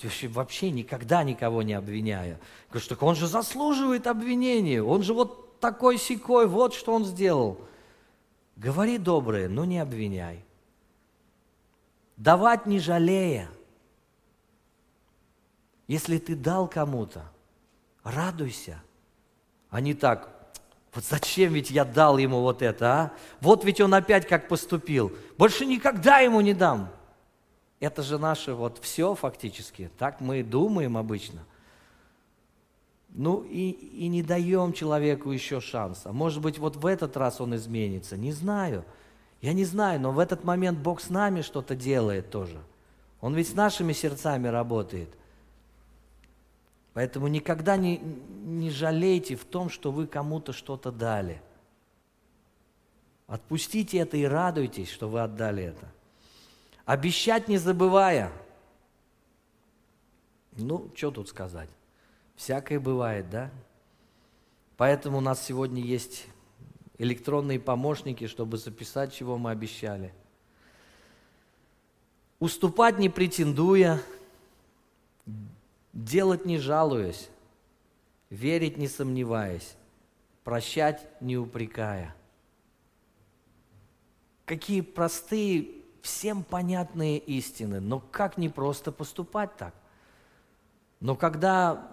[0.00, 2.38] То есть вообще никогда никого не обвиняя.
[2.68, 7.58] Говоришь, так он же заслуживает обвинения, он же вот такой секой, вот что он сделал.
[8.58, 10.44] Говори доброе, но не обвиняй.
[12.16, 13.48] Давать не жалея.
[15.86, 17.22] Если ты дал кому-то,
[18.02, 18.82] радуйся.
[19.70, 20.52] А не так,
[20.92, 23.12] вот зачем ведь я дал ему вот это, а?
[23.40, 25.12] Вот ведь он опять как поступил.
[25.38, 26.90] Больше никогда ему не дам.
[27.78, 29.88] Это же наше вот все фактически.
[29.98, 31.44] Так мы думаем обычно.
[33.10, 36.12] Ну и, и не даем человеку еще шанса.
[36.12, 38.16] Может быть, вот в этот раз он изменится.
[38.16, 38.84] Не знаю.
[39.40, 42.60] Я не знаю, но в этот момент Бог с нами что-то делает тоже.
[43.20, 45.08] Он ведь с нашими сердцами работает.
[46.92, 51.40] Поэтому никогда не, не жалейте в том, что вы кому-то что-то дали.
[53.28, 55.86] Отпустите это и радуйтесь, что вы отдали это.
[56.84, 58.32] Обещать не забывая.
[60.56, 61.68] Ну, что тут сказать?
[62.38, 63.50] Всякое бывает, да?
[64.76, 66.24] Поэтому у нас сегодня есть
[66.96, 70.14] электронные помощники, чтобы записать, чего мы обещали.
[72.38, 74.00] Уступать не претендуя,
[75.92, 77.28] делать не жалуясь,
[78.30, 79.74] верить не сомневаясь,
[80.44, 82.14] прощать не упрекая.
[84.44, 85.70] Какие простые
[86.02, 89.74] всем понятные истины, но как не просто поступать так?
[91.00, 91.88] Но когда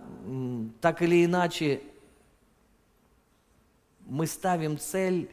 [0.81, 1.81] так или иначе
[4.05, 5.29] мы ставим цель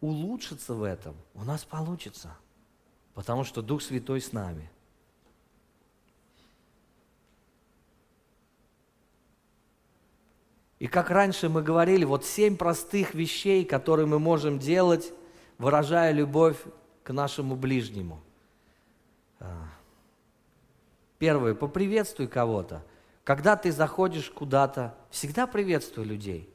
[0.00, 2.36] улучшиться в этом, у нас получится,
[3.14, 4.68] потому что Дух Святой с нами.
[10.80, 15.12] И как раньше мы говорили, вот семь простых вещей, которые мы можем делать,
[15.56, 16.56] выражая любовь
[17.04, 18.20] к нашему ближнему.
[21.22, 22.82] Первое, поприветствуй кого-то.
[23.22, 26.52] Когда ты заходишь куда-то, всегда приветствуй людей.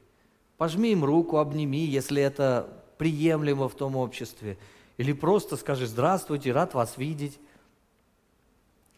[0.58, 4.58] Пожми им руку, обними, если это приемлемо в том обществе.
[4.98, 7.40] Или просто скажи «Здравствуйте, рад вас видеть».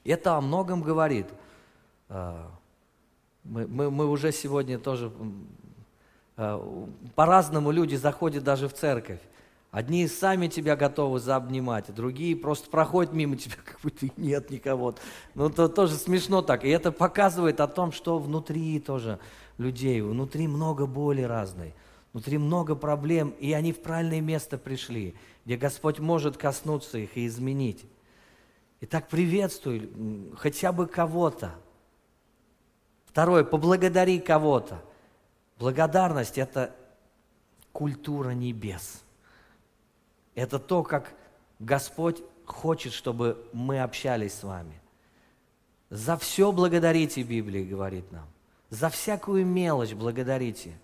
[0.02, 1.28] Это о многом говорит.
[2.08, 2.50] А,
[3.44, 5.12] мы, мы, мы уже сегодня тоже
[6.36, 9.20] а, по-разному люди заходят даже в церковь.
[9.70, 14.96] Одни сами тебя готовы заобнимать, другие просто проходят мимо тебя, как будто нет никого.
[15.34, 16.64] Ну, это тоже смешно так.
[16.64, 19.20] И это показывает о том, что внутри тоже
[19.58, 21.74] людей, внутри много боли разной,
[22.12, 25.14] внутри много проблем, и они в правильное место пришли,
[25.44, 27.84] где Господь может коснуться их и изменить.
[28.80, 29.88] Итак, приветствуй
[30.36, 31.54] хотя бы кого-то.
[33.06, 34.82] Второе, поблагодари кого-то.
[35.60, 36.74] Благодарность– это
[37.72, 39.04] культура небес–
[40.40, 41.12] это то, как
[41.58, 44.80] Господь хочет, чтобы мы общались с вами.
[45.90, 48.26] За все благодарите, Библия говорит нам.
[48.70, 50.78] За всякую мелочь благодарите.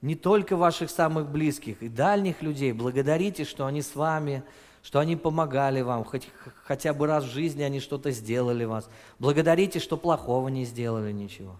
[0.00, 2.72] Не только ваших самых близких и дальних людей.
[2.72, 4.44] Благодарите, что они с вами,
[4.82, 6.28] что они помогали вам, хоть,
[6.64, 8.88] хотя бы раз в жизни они что-то сделали вас.
[9.18, 11.56] Благодарите, что плохого не сделали ничего.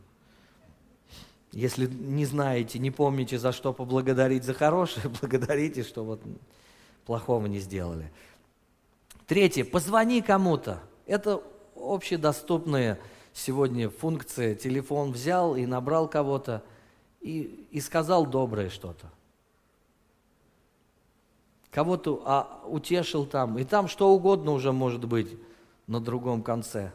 [1.53, 6.23] Если не знаете, не помните, за что поблагодарить за хорошее, благодарите, что вот
[7.11, 8.09] плохого не сделали.
[9.27, 10.81] Третье, позвони кому-то.
[11.07, 11.43] Это
[11.75, 13.01] общедоступные
[13.33, 14.55] сегодня функции.
[14.55, 16.63] Телефон взял и набрал кого-то
[17.21, 19.11] и, и сказал доброе что-то.
[21.73, 23.59] Кого-то а, утешил там.
[23.59, 25.37] И там что угодно уже может быть
[25.89, 26.93] на другом конце.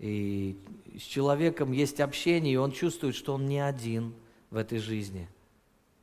[0.00, 0.58] И
[0.98, 4.14] с человеком есть общение, и он чувствует, что он не один
[4.50, 5.28] в этой жизни–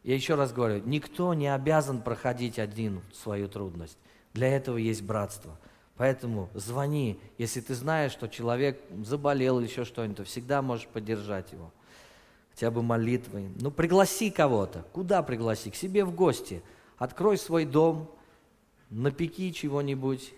[0.03, 3.97] я еще раз говорю, никто не обязан проходить один свою трудность.
[4.33, 5.59] Для этого есть братство.
[5.95, 11.71] Поэтому звони, если ты знаешь, что человек заболел или еще что-нибудь, всегда можешь поддержать его.
[12.49, 13.49] Хотя бы молитвой.
[13.59, 14.85] Ну, пригласи кого-то.
[14.91, 15.69] Куда пригласи?
[15.69, 16.63] К себе в гости.
[16.97, 18.09] Открой свой дом,
[18.89, 20.33] напеки чего-нибудь.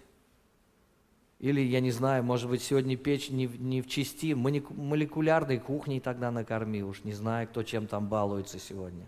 [1.40, 6.32] Или, я не знаю, может быть, сегодня печь не, не в части, молекулярной кухней тогда
[6.32, 6.84] накорми.
[6.84, 9.08] Уж не знаю, кто чем там балуется сегодня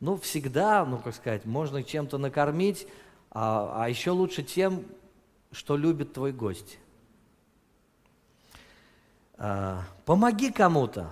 [0.00, 2.86] ну, всегда, ну, как сказать, можно чем-то накормить,
[3.30, 4.84] а, а еще лучше тем,
[5.52, 6.78] что любит твой гость.
[9.36, 11.10] А, помоги кому-то.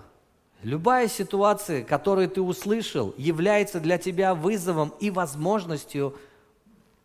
[0.63, 6.17] Любая ситуация, которую ты услышал, является для тебя вызовом и возможностью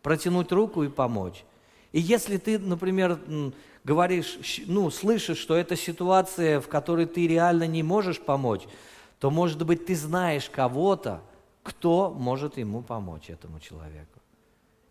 [0.02, 1.44] протянуть руку и помочь.
[1.92, 3.20] И если ты, например,
[3.84, 8.62] говоришь, ну, слышишь, что это ситуация, в которой ты реально не можешь помочь,
[9.20, 11.22] то, может быть, ты знаешь кого-то,
[11.64, 14.20] кто может ему помочь, этому человеку.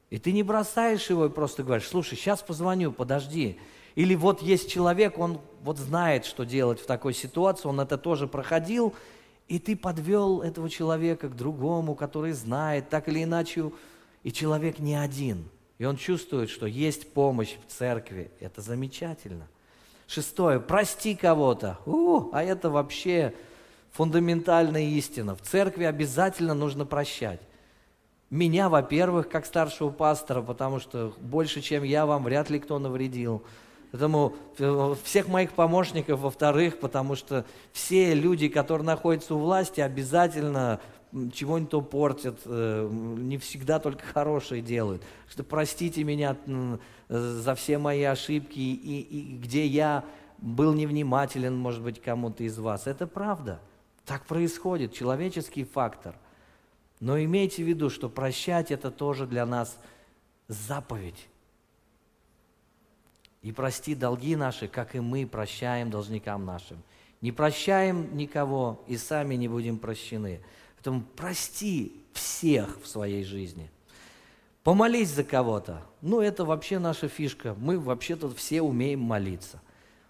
[0.10, 3.58] И ты не бросаешь его и просто говоришь, слушай, сейчас позвоню, подожди.
[3.96, 8.28] Или вот есть человек, он вот знает, что делать в такой ситуации, он это тоже
[8.28, 8.94] проходил,
[9.48, 13.72] и ты подвел этого человека к другому, который знает, так или иначе,
[14.24, 15.48] и человек не один.
[15.78, 18.32] И он чувствует, что есть помощь в церкви.
[18.40, 19.48] Это замечательно.
[20.08, 20.60] Шестое.
[20.60, 21.80] Прости кого-то.
[22.32, 23.34] А это вообще
[23.94, 25.36] фундаментальная истина.
[25.36, 27.40] В церкви обязательно нужно прощать.
[28.30, 33.44] Меня, во-первых, как старшего пастора, потому что больше, чем я, вам вряд ли кто навредил.
[33.92, 40.82] Поэтому э, всех моих помощников, во-вторых, потому что все люди, которые находятся у власти, обязательно
[41.32, 45.04] чего-нибудь портят, э, не всегда только хорошее делают.
[45.30, 46.36] Что простите меня
[47.08, 50.04] за все мои ошибки и, и где я
[50.40, 52.88] был невнимателен, может быть, кому-то из вас.
[52.88, 53.60] Это правда.
[54.06, 56.16] Так происходит, человеческий фактор.
[57.00, 59.78] Но имейте в виду, что прощать это тоже для нас
[60.48, 61.28] заповедь.
[63.42, 66.82] И прости долги наши, как и мы прощаем должникам нашим.
[67.22, 70.42] Не прощаем никого и сами не будем прощены.
[70.76, 73.70] Поэтому прости всех в своей жизни.
[74.64, 75.82] Помолись за кого-то.
[76.02, 77.54] Ну, это вообще наша фишка.
[77.58, 79.62] Мы вообще-то все умеем молиться.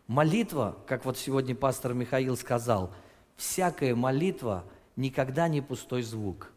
[0.06, 2.92] Молитва, как вот сегодня пастор Михаил сказал–
[3.38, 4.66] всякая молитва
[4.96, 6.52] никогда не пустой звук.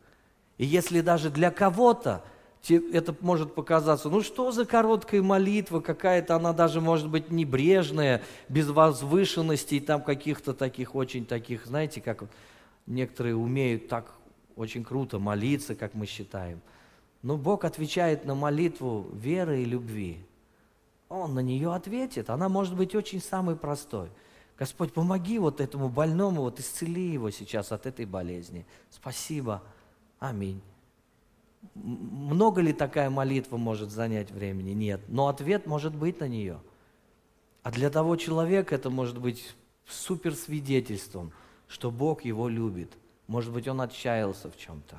[0.59, 2.24] И если даже для кого-то
[2.68, 8.68] это может показаться, ну что за короткая молитва, какая-то она даже может быть небрежная, без
[8.68, 12.24] возвышенностей, там каких-то таких очень таких, знаете, как
[12.87, 14.12] некоторые умеют так
[14.57, 16.61] очень круто молиться, как мы считаем.
[17.22, 20.18] Но Бог отвечает на молитву веры и любви.
[21.09, 22.31] Он на нее ответит.
[22.31, 24.09] Она может быть очень самой простой–
[24.59, 28.65] Господь, помоги вот этому больному, вот исцели его сейчас от этой болезни.
[28.91, 29.63] Спасибо.
[30.19, 30.63] Аминь.
[31.75, 34.71] Много ли такая молитва может занять времени?
[34.71, 35.01] Нет.
[35.09, 36.59] Но ответ может быть на нее.
[37.63, 39.55] А для того человека это может быть
[39.87, 41.33] суперсвидетельством,
[41.69, 42.93] что Бог его любит.
[43.27, 44.97] Может быть, он отчаялся в чем-то.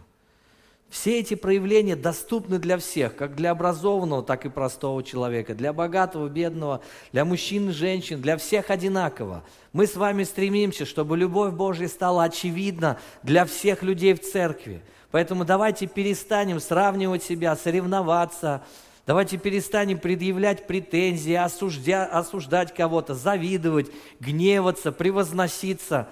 [0.90, 6.30] Все эти проявления доступны для всех, как для образованного, так и простого человека, для богатого,
[6.30, 6.82] бедного,
[7.12, 9.44] для мужчин женщин, для всех одинаково.
[9.74, 14.82] Мы с вами стремимся, чтобы любовь Божья стала очевидна для всех людей в церкви.
[15.12, 18.64] Поэтому давайте перестанем сравнивать себя, соревноваться,
[19.06, 23.88] давайте перестанем предъявлять претензии, осуждя, осуждать кого-то, завидовать,
[24.22, 26.08] гневаться, превозноситься.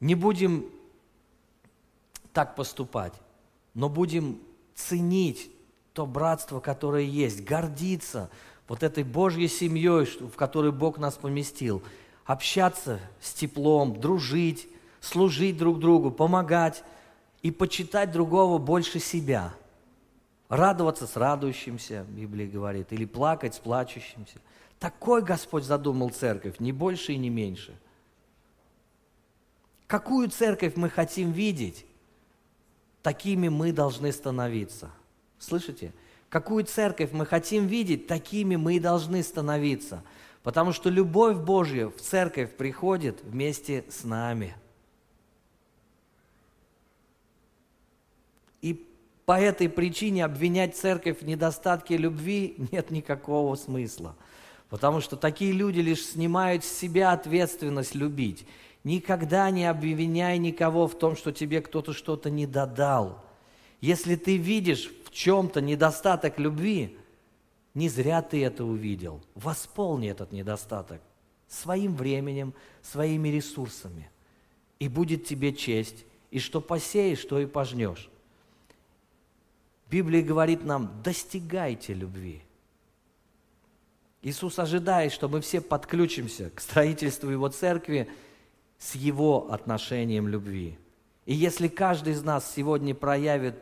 [0.00, 0.64] Не будем
[2.32, 3.12] так поступать
[3.74, 4.38] но будем
[4.74, 5.50] ценить
[5.92, 8.30] то братство, которое есть, гордиться
[8.66, 11.82] вот этой Божьей семьей, в которой Бог нас поместил,
[12.24, 14.68] общаться с теплом, дружить,
[15.00, 16.82] служить друг другу, помогать
[17.42, 19.54] и почитать другого больше себя.
[20.48, 24.38] Радоваться с радующимся, Библия говорит, или плакать с плачущимся.
[24.78, 27.74] Такой Господь задумал церковь, не больше и не меньше.
[29.86, 31.86] Какую церковь мы хотим видеть?
[33.04, 34.90] Такими мы должны становиться.
[35.38, 35.92] Слышите?
[36.30, 40.02] Какую церковь мы хотим видеть, такими мы и должны становиться.
[40.42, 44.56] Потому что любовь Божья в церковь приходит вместе с нами.
[48.62, 48.88] И
[49.26, 54.16] по этой причине обвинять церковь в недостатке любви нет никакого смысла.
[54.70, 58.46] Потому что такие люди лишь снимают с себя ответственность любить.
[58.84, 63.24] Никогда не обвиняй никого в том, что тебе кто-то что-то не додал.
[63.80, 66.98] Если ты видишь в чем-то недостаток любви,
[67.72, 69.22] не зря ты это увидел.
[69.34, 71.00] Восполни этот недостаток
[71.48, 74.10] своим временем, своими ресурсами.
[74.78, 78.10] И будет тебе честь, и что посеешь, что и пожнешь.
[79.90, 82.42] Библия говорит нам, достигайте любви.
[84.20, 88.10] Иисус ожидает, что мы все подключимся к строительству Его церкви–
[88.84, 90.76] с его отношением любви.
[91.24, 93.54] И если каждый из нас сегодня проявит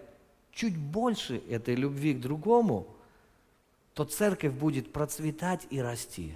[0.51, 2.89] чуть больше этой любви к другому,
[3.95, 6.35] то церковь будет процветать и расти.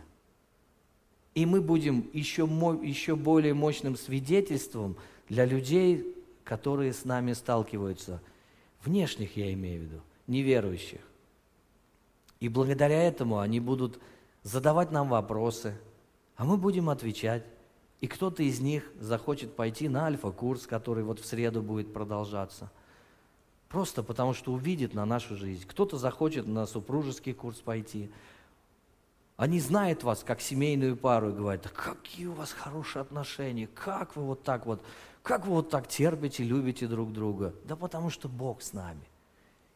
[1.34, 2.42] И мы будем еще,
[2.80, 4.96] еще более мощным свидетельством
[5.28, 6.14] для людей,
[6.44, 8.22] которые с нами сталкиваются.
[8.84, 11.00] Внешних я имею в виду, неверующих.
[12.38, 13.98] И благодаря этому они будут
[14.44, 15.76] задавать нам вопросы,
[16.36, 17.42] а мы будем отвечать.
[18.00, 22.70] И кто-то из них захочет пойти на альфа-курс, который вот в среду будет продолжаться.
[23.68, 25.66] Просто потому, что увидит на нашу жизнь.
[25.66, 28.10] Кто-то захочет на супружеский курс пойти.
[29.36, 34.16] Они знают вас как семейную пару и говорят, да какие у вас хорошие отношения, как
[34.16, 34.82] вы вот так вот,
[35.22, 37.54] как вы вот так терпите, любите друг друга.
[37.64, 39.08] Да потому что Бог с нами.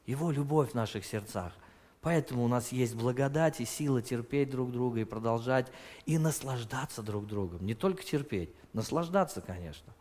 [0.06, 1.52] Его любовь в наших сердцах–
[2.00, 5.70] Поэтому у нас есть благодать и сила терпеть друг друга и продолжать,
[6.06, 7.64] и наслаждаться друг другом.
[7.66, 9.92] Не только терпеть, наслаждаться, конечно.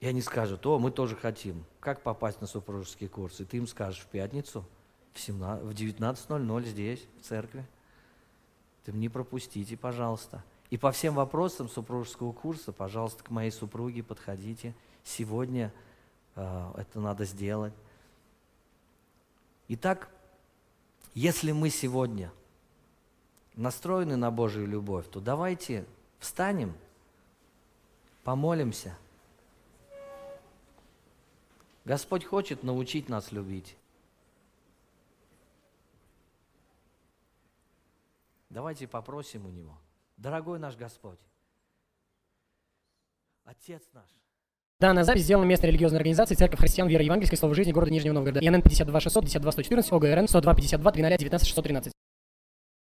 [0.00, 1.64] И они скажут, о, мы тоже хотим.
[1.78, 3.38] Как попасть на супружеский курс?
[3.40, 4.64] И ты им скажешь в пятницу
[5.12, 7.64] в, 17, в 19.00 здесь, в церкви.
[8.84, 10.42] Ты не пропустите, пожалуйста.
[10.70, 14.74] И по всем вопросам супружеского курса, пожалуйста, к моей супруге подходите.
[15.04, 15.72] Сегодня
[16.34, 17.74] э, это надо сделать.
[19.72, 20.10] Итак,
[21.14, 22.32] если мы сегодня
[23.54, 25.86] настроены на Божию любовь, то давайте
[26.18, 26.76] встанем,
[28.24, 28.98] помолимся.
[31.84, 33.76] Господь хочет научить нас любить.
[38.48, 39.78] Давайте попросим у Него.
[40.16, 41.20] Дорогой наш Господь,
[43.44, 44.08] Отец наш,
[44.80, 48.40] Данная запись сделана местной религиозной организацией Церковь Христиан Веры Евангельской Слова Жизни города Нижнего Новгорода.
[48.40, 51.92] ИНН 52 600 52 114 ОГРН 102 52 300 19 613.